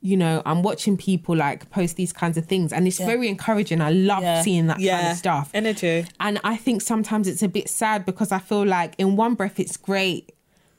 [0.00, 3.06] you know I'm watching people like post these kinds of things, and it's Yeah.
[3.06, 3.80] very encouraging.
[3.80, 4.42] I love Yeah.
[4.42, 4.98] seeing that yeah.
[5.00, 5.50] kind of stuff.
[5.54, 6.06] Energy.
[6.20, 9.58] And I think sometimes it's a bit sad because I feel like in one breath
[9.60, 10.32] it's great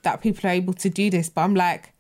[0.04, 1.94] that people are able to do this, but I'm like,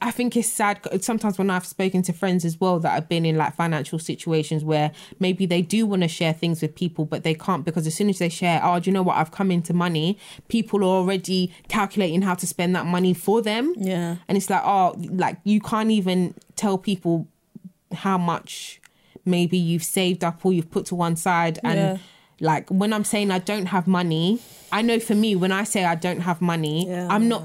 [0.00, 3.26] I think it's sad sometimes when I've spoken to friends as well that have been
[3.26, 7.24] in like financial situations where maybe they do want to share things with people, but
[7.24, 9.18] they can't because as soon as they share, oh, do you know what?
[9.18, 10.18] I've come into money.
[10.48, 13.74] People are already calculating how to spend that money for them.
[13.76, 14.16] Yeah.
[14.28, 17.28] And it's like, oh, like you can't even tell people
[17.92, 18.80] how much
[19.26, 21.58] maybe you've saved up or you've put to one side.
[21.62, 21.98] And Yeah.
[22.40, 24.40] Like when I'm saying I don't have money,
[24.72, 27.08] I know for me, when I say I don't have money, Yeah.
[27.10, 27.42] I'm not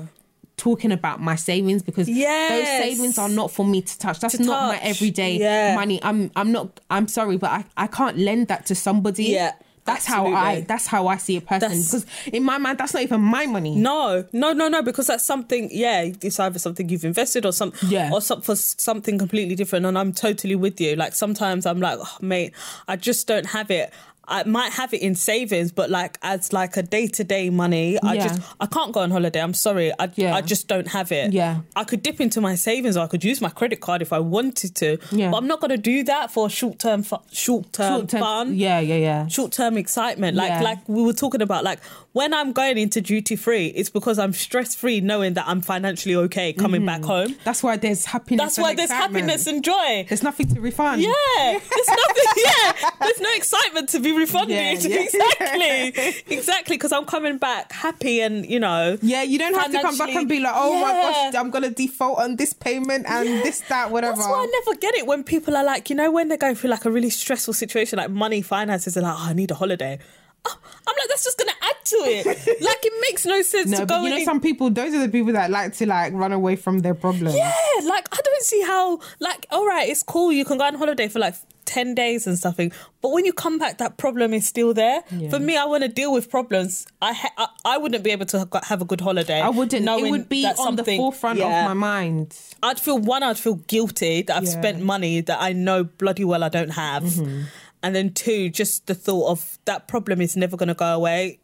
[0.58, 2.52] talking about my savings because Yes.
[2.52, 4.20] those savings are not for me to touch.
[4.20, 5.76] That's To not my everyday Yeah.
[5.76, 6.00] money.
[6.04, 9.26] I'm I'm not I'm sorry, but I, I can't lend that to somebody.
[9.26, 9.54] Yeah,
[9.86, 11.62] That's how I that's how I see a person.
[11.62, 13.74] That's- because in my mind that's not even my money.
[13.76, 15.70] No, no, no, no, because that's something.
[15.72, 18.12] Yeah, it's either something you've invested or some, Yeah.
[18.14, 19.88] or some, for something completely different.
[19.88, 20.96] And I'm totally with you.
[20.96, 22.54] Like sometimes I'm like, oh, mate,
[22.88, 23.92] I just don't have it.
[24.32, 28.00] I might have it in savings, but like as like a day to day money,
[28.02, 28.28] I Yeah.
[28.28, 29.42] just I can't go on holiday.
[29.42, 30.36] I'm sorry, I Yeah.
[30.36, 31.34] I just don't have it.
[31.34, 31.58] Yeah.
[31.76, 34.20] I could dip into my savings, or I could use my credit card if I
[34.20, 34.98] wanted to.
[35.12, 35.30] Yeah.
[35.32, 38.56] but I'm not going to do that for short term fu- short term fun.
[38.56, 39.28] Yeah, yeah, yeah.
[39.28, 40.62] Short term excitement, like Yeah.
[40.62, 41.80] like we were talking about, like
[42.14, 46.16] when I'm going into duty free, it's because I'm stress free, knowing that I'm financially
[46.16, 47.32] okay coming back mm-hmm.
[47.32, 47.36] home.
[47.44, 48.44] That's why there's happiness.
[48.44, 49.26] That's and why there's excitement.
[49.26, 50.06] happiness and joy.
[50.10, 51.02] There's nothing to refund.
[51.02, 52.44] Yeah, there's nothing.
[52.46, 54.56] Yeah, there's no excitement to be refunded.
[54.56, 55.02] Yeah, yeah.
[55.02, 56.76] Exactly, exactly.
[56.78, 58.98] Because I'm coming back happy and you know.
[59.02, 61.70] Yeah, you don't have to come back and be like, oh my gosh, I'm gonna
[61.72, 64.18] default on this payment and this, that, whatever.
[64.18, 66.56] That's why I never get it when people are like, you know, when they're going
[66.56, 69.52] through like a really stressful situation, like money, finances, and are like, oh, I need
[69.52, 70.00] a holiday.
[70.44, 70.58] Oh,
[70.88, 72.26] I'm like, that's just gonna add to it.
[72.62, 75.00] like, it makes no sense no, to go you know, in- some people, those are
[75.00, 77.36] the people that like to like run away from their problems.
[77.36, 77.54] Yeah,
[77.84, 79.00] like I don't see how.
[79.20, 80.32] Like, all right, it's cool.
[80.32, 81.36] You can go on holiday for like
[81.76, 82.56] ten days and stuff.
[82.58, 85.02] But when you come back, that problem is still there.
[85.10, 85.30] Yeah.
[85.30, 86.86] For me, I want to deal with problems.
[87.02, 89.40] I, ha- I I wouldn't be able to have a good holiday.
[89.42, 89.88] I wouldn't.
[89.88, 91.62] It would be on the forefront Yeah.
[91.62, 92.38] of my mind.
[92.62, 93.24] I'd feel one.
[93.24, 94.60] I'd feel guilty that I've Yeah.
[94.62, 97.04] spent money that I know bloody well I don't have.
[97.04, 97.42] Mm-hmm.
[97.84, 101.40] And then two, just the thought of that problem is never going to go away.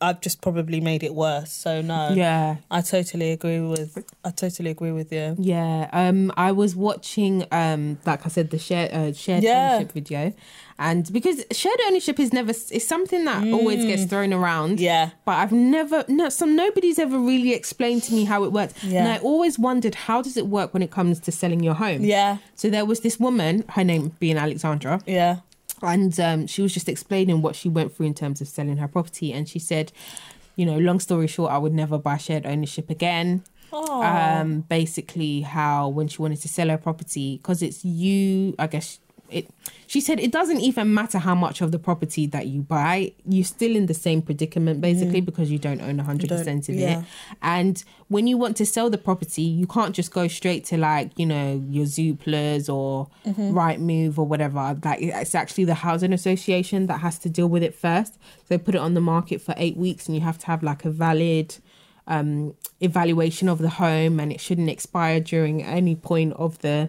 [0.00, 1.52] I've just probably made it worse.
[1.52, 2.56] So no, Yeah.
[2.72, 3.96] I totally agree with.
[4.24, 5.36] I totally agree with you.
[5.38, 9.74] Yeah, um, I was watching, um, like I said, the share, uh, shared Yeah.
[9.76, 10.32] ownership video,
[10.78, 14.78] and because shared ownership is never, it's something that always gets thrown around.
[14.78, 14.80] Mm.
[14.80, 15.10] Yeah.
[15.24, 18.98] but I've never, no, some nobody's ever really explained to me how it works, Yeah.
[19.04, 22.02] and I always wondered how does it work when it comes to selling your home.
[22.04, 25.36] Yeah, So there was this woman, her name being Alexandra, yeah.
[25.82, 28.88] And um, she was just explaining what she went through in terms of selling her
[28.88, 29.92] property, and she said,
[30.56, 33.42] you know, long story short, I would never buy shared ownership again.
[33.72, 39.00] Um basically how when she wanted to sell her property because it's you i guess
[39.30, 39.48] it
[39.88, 43.44] she said it doesn't even matter how much of the property that you buy you're
[43.44, 46.78] still in the same predicament basically because you don't own 100% of Mm.
[46.78, 46.98] yeah.
[47.00, 47.04] it
[47.42, 51.10] and when you want to sell the property you can't just go straight to like
[51.18, 53.56] you know your zooplas or Mm-hmm.
[53.58, 57.74] Rightmove or whatever like it's actually the housing association that has to deal with it
[57.74, 60.46] first so they put it on the market for eight weeks and you have to
[60.46, 61.56] have like a valid
[62.08, 66.88] um, evaluation of the home and it shouldn't expire during any point of the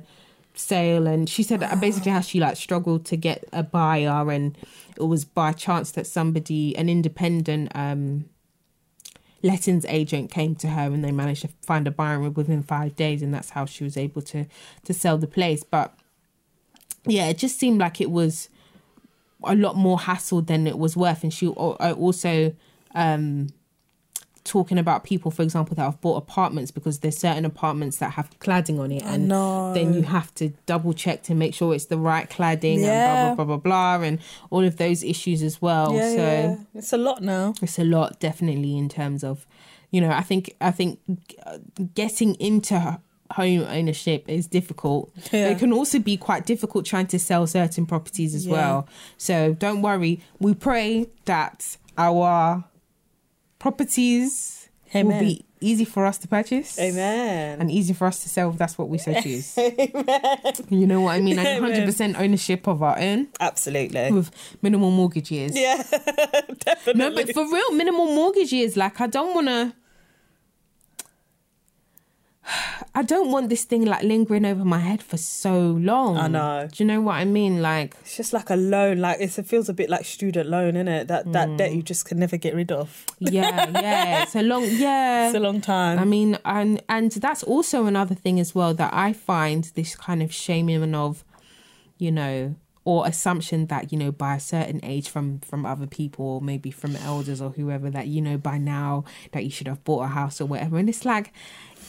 [0.58, 4.58] sale and she said basically how she like struggled to get a buyer and
[4.96, 8.26] it was by chance that somebody an independent um
[9.44, 13.22] lettings agent came to her and they managed to find a buyer within five days
[13.22, 14.46] and that's how she was able to
[14.84, 15.64] to sell the place.
[15.64, 15.94] But
[17.06, 18.50] yeah it just seemed like it was
[19.44, 22.54] a lot more hassle than it was worth and she also
[22.96, 23.48] um
[24.48, 28.30] talking about people for example that have bought apartments because there's certain apartments that have
[28.40, 29.30] cladding on it and
[29.76, 33.28] then you have to double check to make sure it's the right cladding Yeah.
[33.30, 34.20] and blah blah blah blah blah and
[34.50, 36.56] all of those issues as well yeah, so yeah.
[36.74, 37.54] it's a lot now.
[37.62, 39.46] it's a lot definitely in terms of
[39.92, 41.00] you know i think i think
[41.94, 43.00] getting into
[43.32, 45.50] home ownership is difficult Yeah.
[45.50, 48.54] it can also be quite difficult trying to sell certain properties as Yeah.
[48.54, 48.88] well
[49.18, 52.64] so don't worry we pray that our
[53.60, 57.60] properties will be easy for us to purchase Amen.
[57.60, 59.58] and easy for us to sell if that's what we so choose
[60.70, 61.88] you know what i mean and Amen.
[61.88, 64.12] 100% ownership of our own Absolutely.
[64.12, 64.30] with
[64.62, 65.78] minimal mortgage years Yeah,
[66.60, 66.94] definitely.
[66.96, 68.78] no, but for real, minimal mortgage years.
[68.78, 69.74] Like, I don't want to.
[72.96, 76.18] I don't want this thing like lingering over my head for so long.
[76.18, 76.68] I know.
[76.72, 77.62] Do you know what I mean?
[77.62, 79.00] Like, it's just like a loan.
[79.00, 81.08] Like it's, it feels a bit like student loan, isn't it?
[81.08, 81.76] That that debt mm.
[81.78, 83.06] you just can never get rid of.
[83.20, 84.24] yeah, yeah.
[84.24, 85.28] It's a long, yeah.
[85.28, 86.00] It's a long time.
[86.00, 90.24] I mean, and and that's also another thing as well that I find this kind
[90.24, 91.24] of shaming of,
[91.98, 92.56] you know,
[92.88, 96.72] or assumption that you know by a certain age from from other people, or maybe
[96.72, 100.08] from elders or whoever, that you know by now that you should have bought a
[100.08, 100.78] house or whatever.
[100.78, 101.34] And it's like,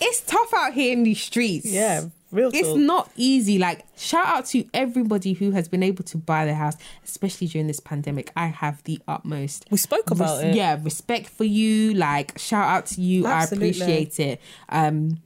[0.01, 1.66] it's tough out here in these streets.
[1.66, 2.76] yeah, real It's talk.
[2.78, 3.59] not easy.
[3.59, 7.66] Like, shout out to everybody who has been able to buy their house, especially during
[7.66, 8.30] this pandemic.
[8.36, 10.55] I have the utmost we spoke about res- it.
[10.57, 13.66] yeah respect for you like shout out to you Absolutely.
[13.66, 15.18] i appreciate it um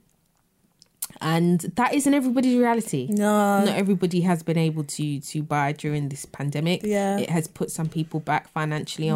[1.23, 3.63] and that isn't everybody's reality No.
[3.65, 7.17] not everybody has been able to to buy during this pandemic Yeah.
[7.17, 9.13] it has put some people back financially yeah,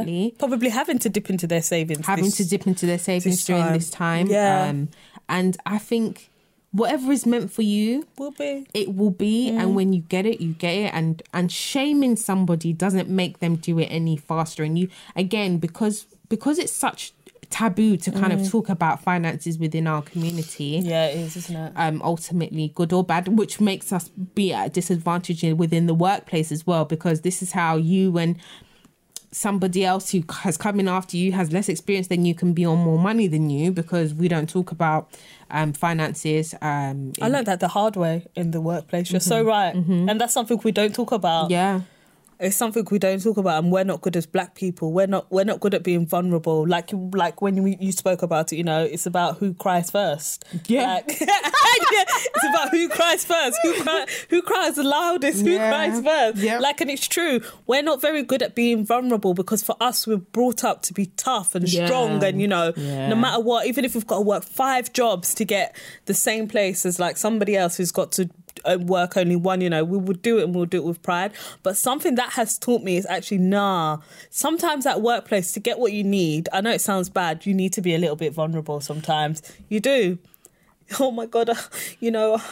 [0.00, 2.06] unfortunately probably having to dip into their savings.
[2.06, 4.68] having this- to dip into their savings this during this time Yeah.
[4.68, 4.88] um
[5.28, 6.30] and i think
[6.72, 8.66] whatever is meant for you will be.
[8.72, 9.58] it will be Mm.
[9.60, 13.56] and when you get it you get it and and shaming somebody doesn't make them
[13.56, 17.12] do it any faster and you again because because it's such
[17.52, 21.72] taboo to kind of talk about finances within our community Yeah, it is, isn't it?
[21.76, 25.94] um, ultimately good or bad, which makes us be at a disadvantage in- within the
[25.94, 28.36] workplace as well, because this is how you and
[29.34, 32.66] somebody else who has come in after you has less experience than you can be
[32.66, 35.10] on more money than you because we don't talk about
[35.50, 36.54] um, finances.
[36.60, 39.10] Um, I learned that the hard way in the workplace.
[39.10, 39.74] You're so right.
[39.74, 41.50] And that's something we don't talk about.
[41.50, 41.80] yeah.
[42.40, 44.92] It's something we don't talk about, and we're not good as black people.
[44.92, 45.30] We're not.
[45.30, 46.66] We're not good at being vulnerable.
[46.66, 50.44] Like, like when we, you spoke about it, you know, it's about who cries first.
[50.66, 50.94] Yeah.
[50.94, 53.58] Like- it's about who cries first.
[53.62, 55.42] Who cry, Who cries the loudest?
[55.44, 55.70] Who Yeah.
[55.70, 56.38] cries first?
[56.42, 56.60] Yep.
[56.60, 57.40] Like, and it's true.
[57.66, 61.06] We're not very good at being vulnerable because for us, we're brought up to be
[61.16, 61.86] tough and Yeah.
[61.86, 63.08] strong, and you know, Yeah.
[63.08, 65.76] no matter what, even if we've got to work five jobs to get
[66.06, 68.28] the same place as like somebody else who's got to
[68.80, 71.32] work only one, you know, we will do it and we'll do it with pride.
[71.62, 73.98] But something that has taught me is actually, nah,
[74.30, 77.72] sometimes at workplace to get what you need, I know it sounds bad, you need
[77.74, 79.42] to be a little bit vulnerable sometimes.
[79.68, 80.18] You do.
[81.00, 81.54] Oh my God, uh,
[82.00, 82.42] you know,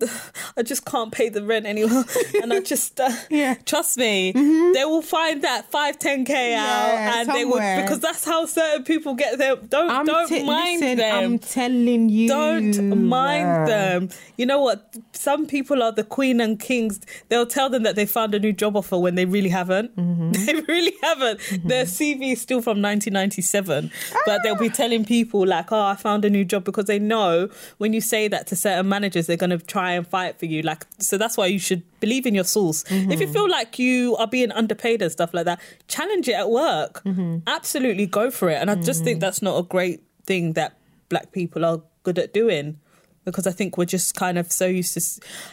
[0.56, 2.04] I just can't pay the rent anymore.
[2.42, 3.54] and I just, uh, Yeah.
[3.64, 8.24] trust me, they will find that 5, 10K out Yeah, and they will, because that's
[8.24, 12.28] how certain people get their, don't, I'm don't t- mind listen, them I'm telling you.
[12.28, 14.08] don't mind uh, them.
[14.36, 14.96] You know what?
[15.12, 17.00] Some people are the queen and kings.
[17.28, 19.94] They'll tell them that they found a new job offer when they really haven't.
[19.96, 20.32] Mm-hmm.
[20.48, 21.40] They really haven't.
[21.66, 23.90] Their CV is still from 1997,
[24.24, 27.48] but they'll be telling people like, "Oh, I found a new job," because they know
[27.78, 30.62] when you say that to certain managers, they're going to try and fight for you.
[30.62, 32.84] Like, so that's why you should believe in your source.
[32.90, 33.32] If you mm-hmm.
[33.32, 37.02] feel like you are being underpaid and stuff like that, challenge it at work.
[37.04, 37.38] Mm-hmm.
[37.46, 38.60] Absolutely go for it.
[38.60, 39.20] And I just think mm-hmm.
[39.20, 40.76] that's not a great thing that
[41.08, 42.78] black people are good at doing
[43.24, 45.00] because I think we're just kind of so used to.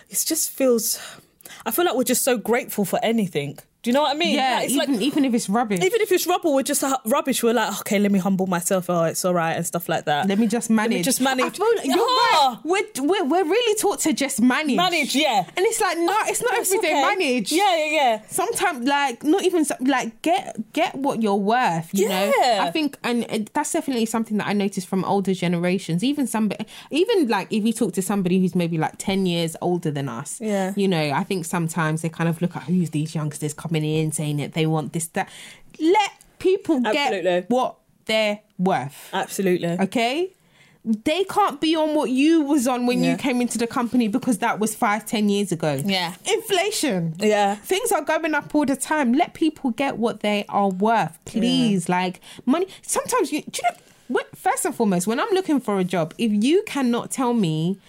[0.09, 0.99] It just feels.
[1.65, 3.59] I feel like we're just so grateful for anything.
[3.86, 4.33] Do you know what I mean?
[4.36, 5.79] Yeah, Like, it's even, like even if it's rubbish.
[5.83, 7.43] even if it's rubble, we're just uh, rubbish.
[7.43, 8.89] We're like, okay, let me humble myself.
[8.89, 10.27] Oh, it's all right and stuff like that.
[10.27, 11.05] let me just manage.
[11.05, 11.57] just manage.
[11.57, 11.97] Feel you're Yeah.
[11.97, 12.57] right.
[12.63, 14.75] We're, we're, we're really taught to just manage.
[14.75, 15.45] Manage, yeah.
[15.55, 16.93] And it's like, no, it's not everything okay.
[17.01, 17.51] manage.
[17.51, 18.21] Yeah, yeah, yeah.
[18.27, 22.63] sometimes like not even like get get what you're worth you know Yeah.
[22.63, 26.65] i think and and that's definitely something that i noticed from older generations even somebody
[26.91, 30.39] even like if you talk to somebody who's maybe like 10 years older than us
[30.41, 30.73] Yeah.
[30.75, 34.11] you know i think sometimes they kind of look at who's these youngsters coming in
[34.11, 35.28] saying that they want this that
[35.80, 37.21] let people Absolutely.
[37.23, 39.78] get what they're worth Absolutely.
[39.82, 40.32] okay
[40.88, 43.13] they can't be on what you was on when Yeah.
[43.13, 46.13] you came into the company because that was five ten years ago Yeah.
[46.32, 47.55] inflation Yeah.
[47.55, 51.89] things are going up all the time let people get what they are worth please
[51.89, 55.80] like money sometimes you, do you know what, first and foremost when i'm looking for
[55.80, 57.80] a job if you cannot tell me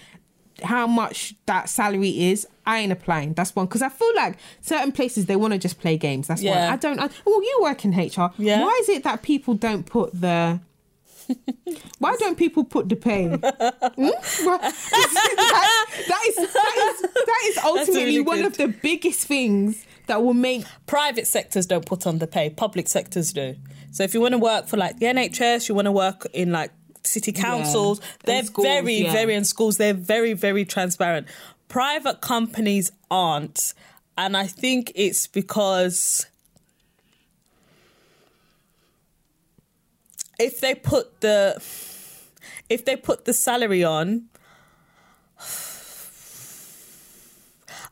[0.62, 3.34] how much that salary is I ain't applying.
[3.34, 6.26] That's one because I feel like certain places they want to just play games.
[6.28, 6.56] That's one.
[6.56, 6.98] I don't.
[6.98, 8.30] I, well, you work in HR.
[8.38, 8.62] Yeah.
[8.62, 10.60] Why is it that people don't put the
[11.98, 13.26] why don't people put the pay?
[13.96, 14.10] Hmm?
[14.44, 14.60] That,
[16.08, 18.46] that is that is that is ultimately really one good.
[18.46, 22.88] of the biggest things that will make private sectors don't put on the pay public
[22.88, 23.56] sectors do
[23.90, 26.52] so if you want to work for like the nhs you want to work in
[26.52, 26.70] like
[27.04, 29.12] city councils And they're schools, very yeah.
[29.12, 31.26] very in schools they're very very transparent
[31.68, 33.74] private companies aren't
[34.16, 36.26] and i think it's because
[40.38, 41.54] if they put the
[42.68, 44.28] if they put the salary on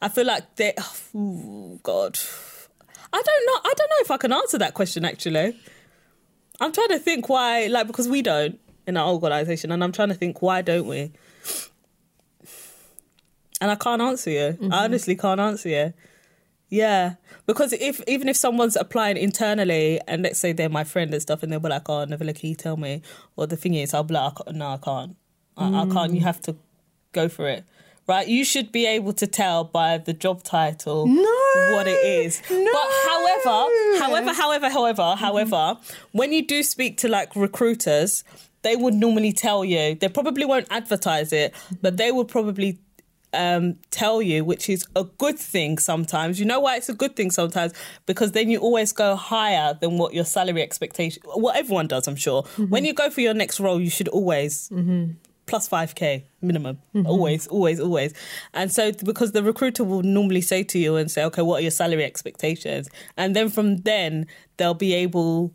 [0.05, 0.75] I feel like they.
[1.15, 2.19] Oh, God,
[3.11, 3.71] I don't know.
[3.71, 5.03] I don't know if I can answer that question.
[5.03, 5.59] Actually,
[6.61, 7.69] I'm trying to think why.
[7.69, 11.11] Like because we don't in our organisation, and I'm trying to think why don't we?
[13.65, 14.47] And I can't answer you.
[14.47, 14.73] I mm-hmm.
[14.75, 15.95] honestly can't answer you.
[16.69, 17.15] Yeah,
[17.47, 21.43] because if even if someone's applying internally, and let's say they're my friend and stuff,
[21.43, 23.01] and they'll be like, "Oh, never can you tell me?"
[23.37, 25.17] Or the thing is, I'll be like, "No, I can't.
[25.57, 26.13] I, I can't.
[26.13, 26.25] You mm.
[26.25, 26.57] have to
[27.13, 27.65] go for it."
[28.07, 31.75] Right, you should be able to tell by the job title No.
[31.75, 32.43] what it is.
[32.51, 32.71] No.
[32.71, 35.25] But however, however, however, however, mm-hmm.
[35.25, 35.81] however,
[36.13, 38.25] when you do speak to like recruiters,
[38.61, 39.95] they would normally tell you.
[39.95, 42.79] They probably won't advertise it, but they would probably
[43.35, 46.39] um, tell you, which is a good thing sometimes.
[46.39, 47.73] You know why it's a good thing sometimes?
[48.07, 51.23] Because then you always go higher than what your salary expectation.
[51.27, 52.43] What everyone does, I'm sure.
[52.43, 52.65] Mm-hmm.
[52.67, 55.13] When you go for your next role, you should always mm-hmm.
[55.47, 57.07] plus 5k minimum mm-hmm.
[57.07, 58.15] always always always
[58.53, 61.63] and so because the recruiter will normally say to you and say okay what are
[61.63, 64.27] your salary expectations and then from then
[64.57, 65.55] they'll be able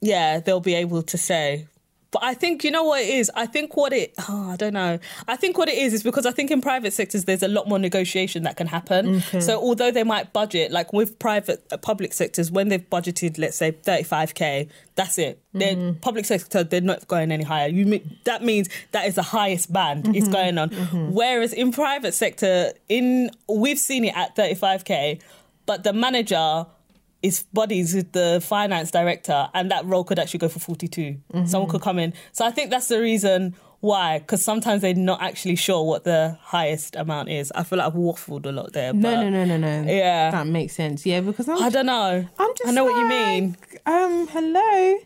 [0.00, 1.66] yeah they'll be able to say
[2.14, 3.28] But I think you know what it is.
[3.34, 4.14] I think what it.
[4.28, 5.00] Oh, I don't know.
[5.26, 7.68] I think what it is is because I think in private sectors there's a lot
[7.68, 9.20] more negotiation that can happen.
[9.40, 13.56] So although they might budget, like with private uh, public sectors, when they've budgeted, let's
[13.56, 15.42] say 35k, that's it.
[15.52, 15.98] They're mm-hmm.
[15.98, 16.62] public sector.
[16.62, 17.66] They're not going any higher.
[17.66, 20.32] You mean, that means that is the highest band is mm-hmm.
[20.32, 20.70] going on.
[20.70, 21.12] Mm-hmm.
[21.12, 25.20] Whereas in private sector, in we've seen it at 35k,
[25.66, 26.66] but the manager
[27.24, 31.16] is buddies with the finance director, and that role could actually go for 42.
[31.46, 32.12] Someone could come in.
[32.32, 36.38] So I think that's the reason why, because sometimes they're not actually sure what the
[36.40, 37.52] highest amount is.
[37.54, 38.92] I feel like I've waffled a lot there.
[38.94, 39.92] No, but no, no, no, no.
[39.92, 40.30] Yeah.
[40.30, 41.04] that makes sense.
[41.04, 42.26] Yeah, because I'm I don't know.
[42.38, 43.56] I'm just I know what you mean.
[43.84, 44.98] Um, hello.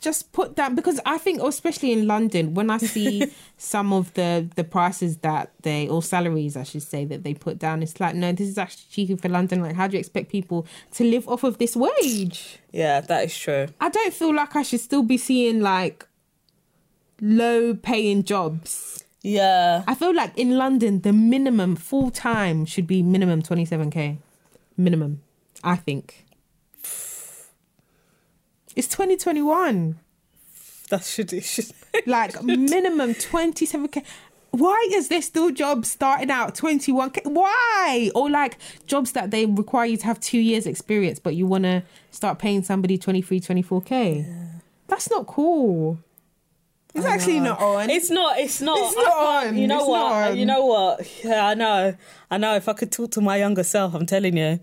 [0.00, 4.12] Just put that because I think, oh, especially in London, when I see some of
[4.14, 8.00] the the prices that they or salaries, I should say, that they put down, it's
[8.00, 9.60] like, no, this is actually cheaper for London.
[9.60, 12.58] Like, how do you expect people to live off of this wage?
[12.72, 13.66] Yeah, that is true.
[13.80, 16.06] I don't feel like I should still be seeing like
[17.20, 19.04] low paying jobs.
[19.22, 19.84] Yeah.
[19.86, 24.18] I feel like in London, the minimum full time should be minimum 27k.
[24.76, 25.20] Minimum,
[25.62, 26.24] I think.
[28.80, 29.98] It's 2021.
[30.88, 31.70] That should, it should
[32.06, 34.02] Like minimum 27k.
[34.52, 37.26] Why is there still jobs starting out 21k?
[37.26, 38.10] Why?
[38.14, 38.56] Or like
[38.86, 42.38] jobs that they require you to have two years experience, but you want to start
[42.38, 44.60] paying somebody 23, 24k.
[44.86, 45.98] That's not cool.
[46.94, 47.90] It's actually not on.
[47.90, 48.38] It's not.
[48.38, 48.78] It's not.
[48.78, 49.58] It's not on.
[49.58, 50.36] You know It's what?
[50.38, 51.22] You know what?
[51.22, 51.94] Yeah, I know.
[52.30, 52.56] I know.
[52.56, 54.58] If I could talk to my younger self, I'm telling you.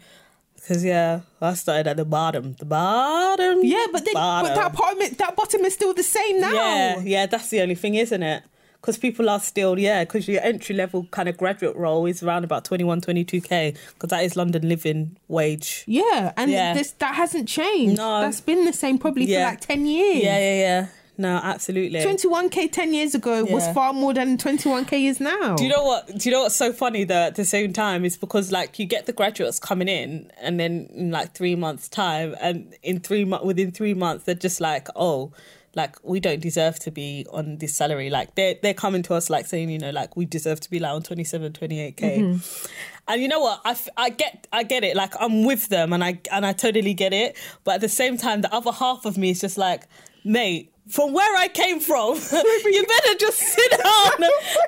[0.67, 2.53] Because yeah, I started at the bottom.
[2.59, 3.59] The bottom.
[3.63, 4.55] yeah, but then, but bottom.
[4.55, 6.51] that bottom, that bottom is still the same now.
[6.51, 7.25] Yeah, yeah.
[7.25, 8.43] That's the only thing, isn't it?
[8.81, 12.43] Because people are still, yeah, because your entry level kind of graduate role is around
[12.43, 15.85] about 21, 22k, because that is London living wage.
[15.87, 16.73] Yeah, and Yeah.
[16.73, 17.97] this that hasn't changed.
[17.97, 18.19] No.
[18.21, 19.45] That's been the same probably Yeah.
[19.45, 20.23] for like 10 years.
[20.23, 20.87] Yeah, yeah, yeah.
[21.17, 21.99] No, absolutely.
[21.99, 25.55] 21k 10 years ago was far more than 21k is now.
[25.55, 26.07] Do you know what?
[26.07, 27.15] Do you know what's so funny though?
[27.15, 30.89] At the same time, is because like you get the graduates coming in, and then
[30.93, 34.87] in like three months' time, and in three months, within three months, they're just like,
[34.95, 35.31] oh,
[35.77, 38.09] like we don't deserve to be on this salary.
[38.09, 40.79] Like they're they're coming to us like saying, you know, like we deserve to be
[40.79, 42.19] like on 27, 28 k.
[42.19, 42.67] Mm-hmm.
[43.07, 43.61] And you know what?
[43.63, 44.95] I, I get I get it.
[44.95, 47.37] Like I'm with them, and I and I totally get it.
[47.63, 49.87] But at the same time, the other half of me is just like,
[50.25, 50.73] mate.
[50.89, 52.15] From where I came from,
[52.65, 54.23] you better just sit down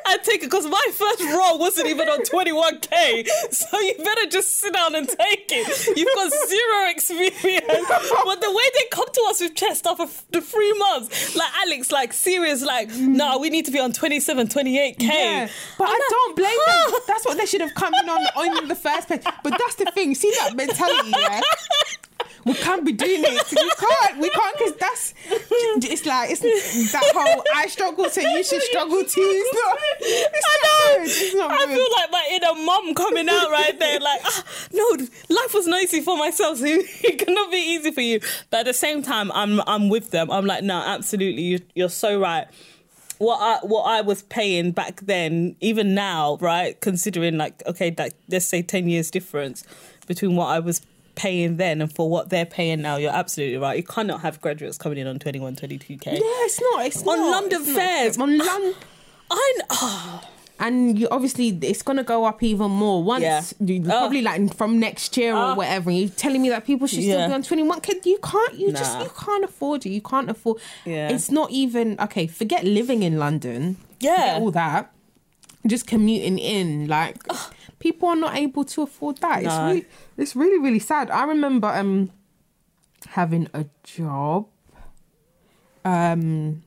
[0.07, 0.49] and take it.
[0.49, 5.07] Because my first role wasn't even on 21k, so you better just sit down and
[5.07, 5.97] take it.
[5.97, 7.87] You've got zero experience.
[8.25, 11.91] But the way they come to us with chest for the three months, like Alex,
[11.91, 13.07] like serious, like mm.
[13.07, 15.01] no, we need to be on 27, 28k.
[15.01, 16.99] Yeah, but I'm I like, don't blame them.
[17.07, 19.23] That's what they should have come in on on the first place.
[19.43, 20.15] But that's the thing.
[20.15, 21.41] See that mentality, yeah.
[22.45, 23.51] We can't be doing it.
[23.51, 24.17] We can't.
[24.19, 25.13] We can't because that's.
[25.29, 29.21] It's like it's that whole I struggle, so you should struggle too.
[29.21, 29.77] It's not.
[30.01, 30.97] It's I know.
[30.97, 31.09] good.
[31.09, 31.75] It's not I good.
[31.75, 33.99] feel like my inner mum coming out right there.
[33.99, 34.83] Like, ah, no,
[35.29, 38.19] life was not easy for myself, so it cannot be easy for you.
[38.49, 40.31] But at the same time, I'm I'm with them.
[40.31, 42.47] I'm like, no, absolutely, you, you're so right.
[43.17, 46.79] What I what I was paying back then, even now, right?
[46.79, 49.63] Considering like, okay, like let's say ten years difference
[50.07, 50.81] between what I was
[51.23, 52.95] paying then and for what they're paying now.
[52.97, 53.77] You're absolutely right.
[53.77, 56.05] You cannot have graduates coming in on 21, 22k.
[56.05, 56.85] Yeah, it's not.
[56.85, 57.31] It's On not.
[57.35, 57.77] London it's not.
[57.77, 58.17] fares.
[58.17, 58.73] On London.
[59.31, 60.21] Ah, I kn- oh,
[60.61, 63.43] and you obviously it's gonna go up even more once Yeah.
[63.69, 63.89] you, Oh.
[63.89, 65.55] probably like from next year or Oh.
[65.55, 65.89] whatever.
[65.91, 67.27] You're telling me that people should still Yeah.
[67.27, 67.79] be on twenty one.
[68.05, 68.55] You can't.
[68.57, 69.89] You just you can't afford it.
[69.91, 70.57] You can't afford.
[70.85, 71.09] Yeah.
[71.09, 72.27] It's not even okay.
[72.27, 73.77] Forget living in London.
[73.99, 74.37] Yeah.
[74.39, 74.91] All that.
[75.67, 77.17] Just commuting in, like
[77.79, 79.43] people are not able to afford that.
[79.43, 79.85] It's really,
[80.17, 81.09] it's really, really sad.
[81.09, 82.11] I remember um
[83.07, 84.47] having a job.
[85.85, 86.63] Um,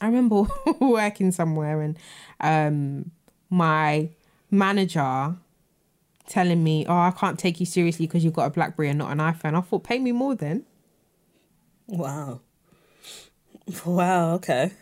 [0.00, 0.44] I remember
[0.80, 1.96] working somewhere and
[2.40, 3.12] um,
[3.48, 4.10] my
[4.50, 5.36] manager
[6.28, 9.12] telling me, "Oh, I can't take you seriously because you've got a BlackBerry and not
[9.12, 10.64] an iPhone." I thought, "Pay me more then."
[11.86, 12.40] Wow.
[13.86, 14.72] Wow, okay.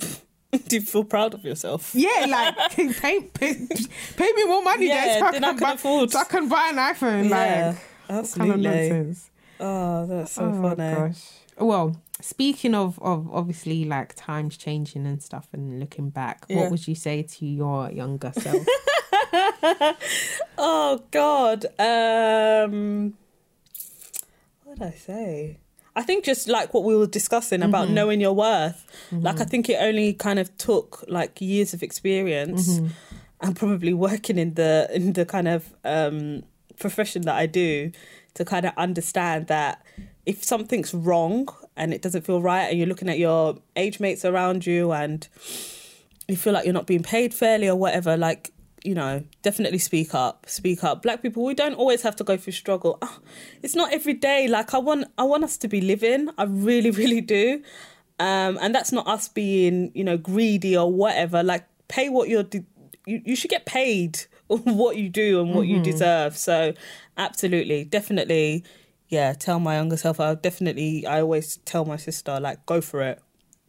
[0.68, 1.92] Do you feel proud of yourself?
[1.94, 2.56] Yeah, like
[3.00, 3.66] pay, pay,
[4.16, 6.10] pay me more money Yeah, then so I, then can I can buy, afford.
[6.12, 7.28] so I can buy an iPhone.
[7.28, 7.74] Yeah,
[8.08, 9.30] like, what kind of nonsense.
[9.58, 10.94] Oh, that's so oh funny.
[10.94, 11.22] gosh.
[11.58, 16.56] Well, speaking of of obviously like times changing and stuff and looking back, Yeah.
[16.60, 18.66] what would you say to your younger self?
[20.58, 21.66] Oh God.
[21.78, 23.14] Um
[24.64, 25.58] what did I say?
[25.96, 27.94] I think just like what we were discussing about mm-hmm.
[27.94, 28.86] knowing your worth.
[29.10, 29.24] Mm-hmm.
[29.24, 32.92] Like I think it only kind of took like years of experience mm-hmm.
[33.40, 36.42] and probably working in the in the kind of um
[36.78, 37.90] profession that I do
[38.34, 39.82] to kind of understand that
[40.26, 44.24] if something's wrong and it doesn't feel right and you're looking at your age mates
[44.24, 45.26] around you and
[46.28, 48.50] you feel like you're not being paid fairly or whatever, like,
[48.86, 50.46] you know, definitely speak up.
[50.48, 51.02] Speak up.
[51.02, 52.98] Black people, we don't always have to go through struggle.
[53.02, 53.18] Oh,
[53.62, 54.46] it's not every day.
[54.46, 56.30] Like I want I want us to be living.
[56.38, 57.62] I really, really do.
[58.18, 61.42] Um, and that's not us being, you know, greedy or whatever.
[61.42, 62.64] Like pay what you're de-
[63.06, 66.36] you, you should get paid what you do and what you deserve.
[66.36, 66.72] So
[67.16, 68.64] absolutely, definitely,
[69.08, 73.02] yeah, tell my younger self I definitely I always tell my sister, like, go for
[73.02, 73.20] it.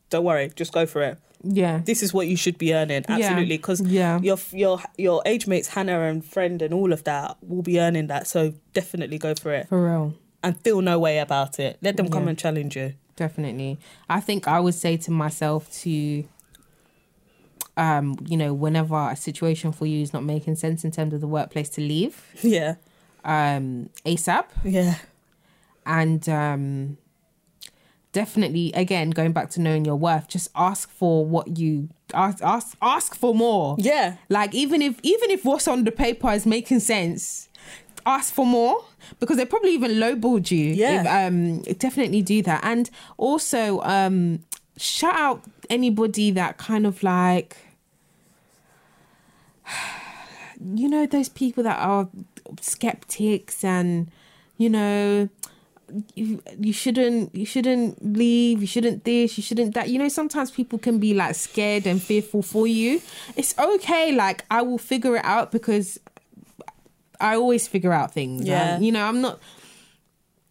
[0.09, 1.81] Don't worry, just go for it Yeah.
[1.85, 4.19] this is what you should be earning absolutely because Yeah.
[4.21, 8.07] your your your age mates hannah and friend and all of that will be earning
[8.07, 10.13] that so definitely go for it For real.
[10.43, 12.29] and feel no way about it let them come Yeah.
[12.29, 13.79] and challenge you Definitely.
[14.07, 16.23] I think I would say to myself to
[17.75, 21.21] um, you know, whenever a situation for you is not making sense in terms of
[21.21, 22.75] the workplace to leave, yeah
[23.23, 24.45] um, ASAP.
[24.63, 24.95] yeah
[25.85, 26.97] and um
[28.17, 32.75] definitely again going back to knowing your worth just ask for what you ask ask
[32.81, 33.75] ask for more.
[33.77, 34.15] Yeah.
[34.27, 37.47] Like even if even if what's on the paper is making sense
[38.07, 38.83] ask for more
[39.19, 41.01] because they probably even lowballed you Yeah.
[41.27, 42.61] If, um definitely do that.
[42.63, 44.39] And also um
[44.77, 47.55] shout out anybody that kind of like
[50.59, 52.09] you know those people that are
[52.61, 54.09] skeptics and
[54.57, 55.29] you know
[56.15, 60.51] you, you shouldn't you shouldn't leave you shouldn't this you shouldn't that you know sometimes
[60.51, 63.01] people can be like scared and fearful for you
[63.37, 65.97] it's okay like i will figure it out because
[67.21, 68.75] i always figure out things Yeah.
[68.75, 69.39] And, you know i'm not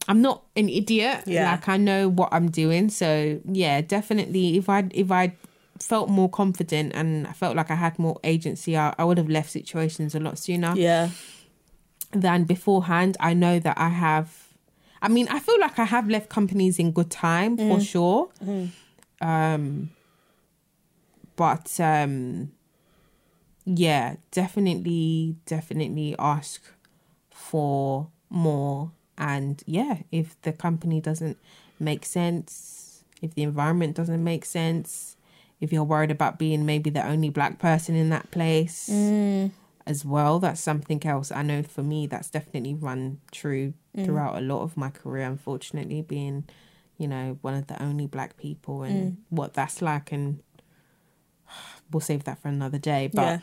[0.08, 1.50] i'm not an idiot Yeah.
[1.50, 5.34] like i know what i'm doing so yeah definitely if i if i
[5.80, 9.28] felt more confident and i felt like i had more agency i, I would have
[9.28, 11.10] left situations a lot sooner yeah
[12.12, 13.16] than beforehand.
[13.20, 14.45] I know that I have.
[15.02, 18.28] I mean, I feel like I have left companies in good time for sure.
[19.20, 19.90] Um,
[21.36, 22.52] but um,
[23.64, 26.62] yeah, definitely, definitely ask
[27.30, 28.90] for more.
[29.18, 31.38] And yeah, if the company doesn't
[31.78, 35.16] make sense, if the environment doesn't make sense,
[35.60, 38.90] if you're worried about being maybe the only black person in that place
[39.86, 41.30] as well, that's something else.
[41.30, 44.04] I know for me, that's definitely run true mm.
[44.04, 46.44] throughout a lot of my career, unfortunately, being,
[46.98, 49.16] you know, one of the only black people and mm.
[49.30, 50.12] what that's like.
[50.12, 50.42] And
[51.90, 53.08] we'll save that for another day.
[53.12, 53.38] But yeah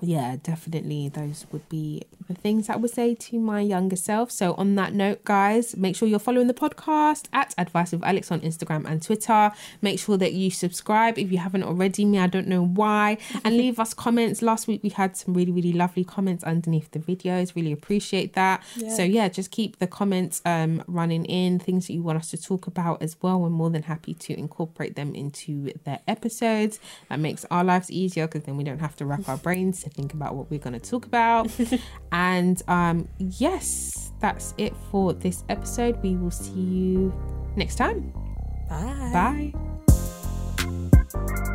[0.00, 4.30] yeah, definitely those would be the things I would say to my younger self.
[4.30, 8.32] So on that note, guys, make sure you're following the podcast at Advice with Alex
[8.32, 9.52] on Instagram and Twitter.
[9.82, 12.04] Make sure that you subscribe if you haven't already.
[12.04, 13.18] Me, I don't know why.
[13.44, 14.42] And leave us comments.
[14.42, 17.54] Last week we had some really, really lovely comments underneath the videos.
[17.54, 18.62] Really appreciate that.
[18.76, 18.94] Yeah.
[18.94, 22.40] So yeah, just keep the comments um running in, things that you want us to
[22.40, 23.40] talk about as well.
[23.40, 26.78] We're more than happy to incorporate them into the episodes.
[27.08, 30.12] That makes our lives easier because then we don't have to wrap our brains think
[30.12, 31.50] about what we're going to talk about.
[32.12, 36.02] and um, yes, that's it for this episode.
[36.02, 37.14] We will see you
[37.56, 38.12] next time.
[38.68, 39.52] Bye.
[39.52, 41.50] Bye.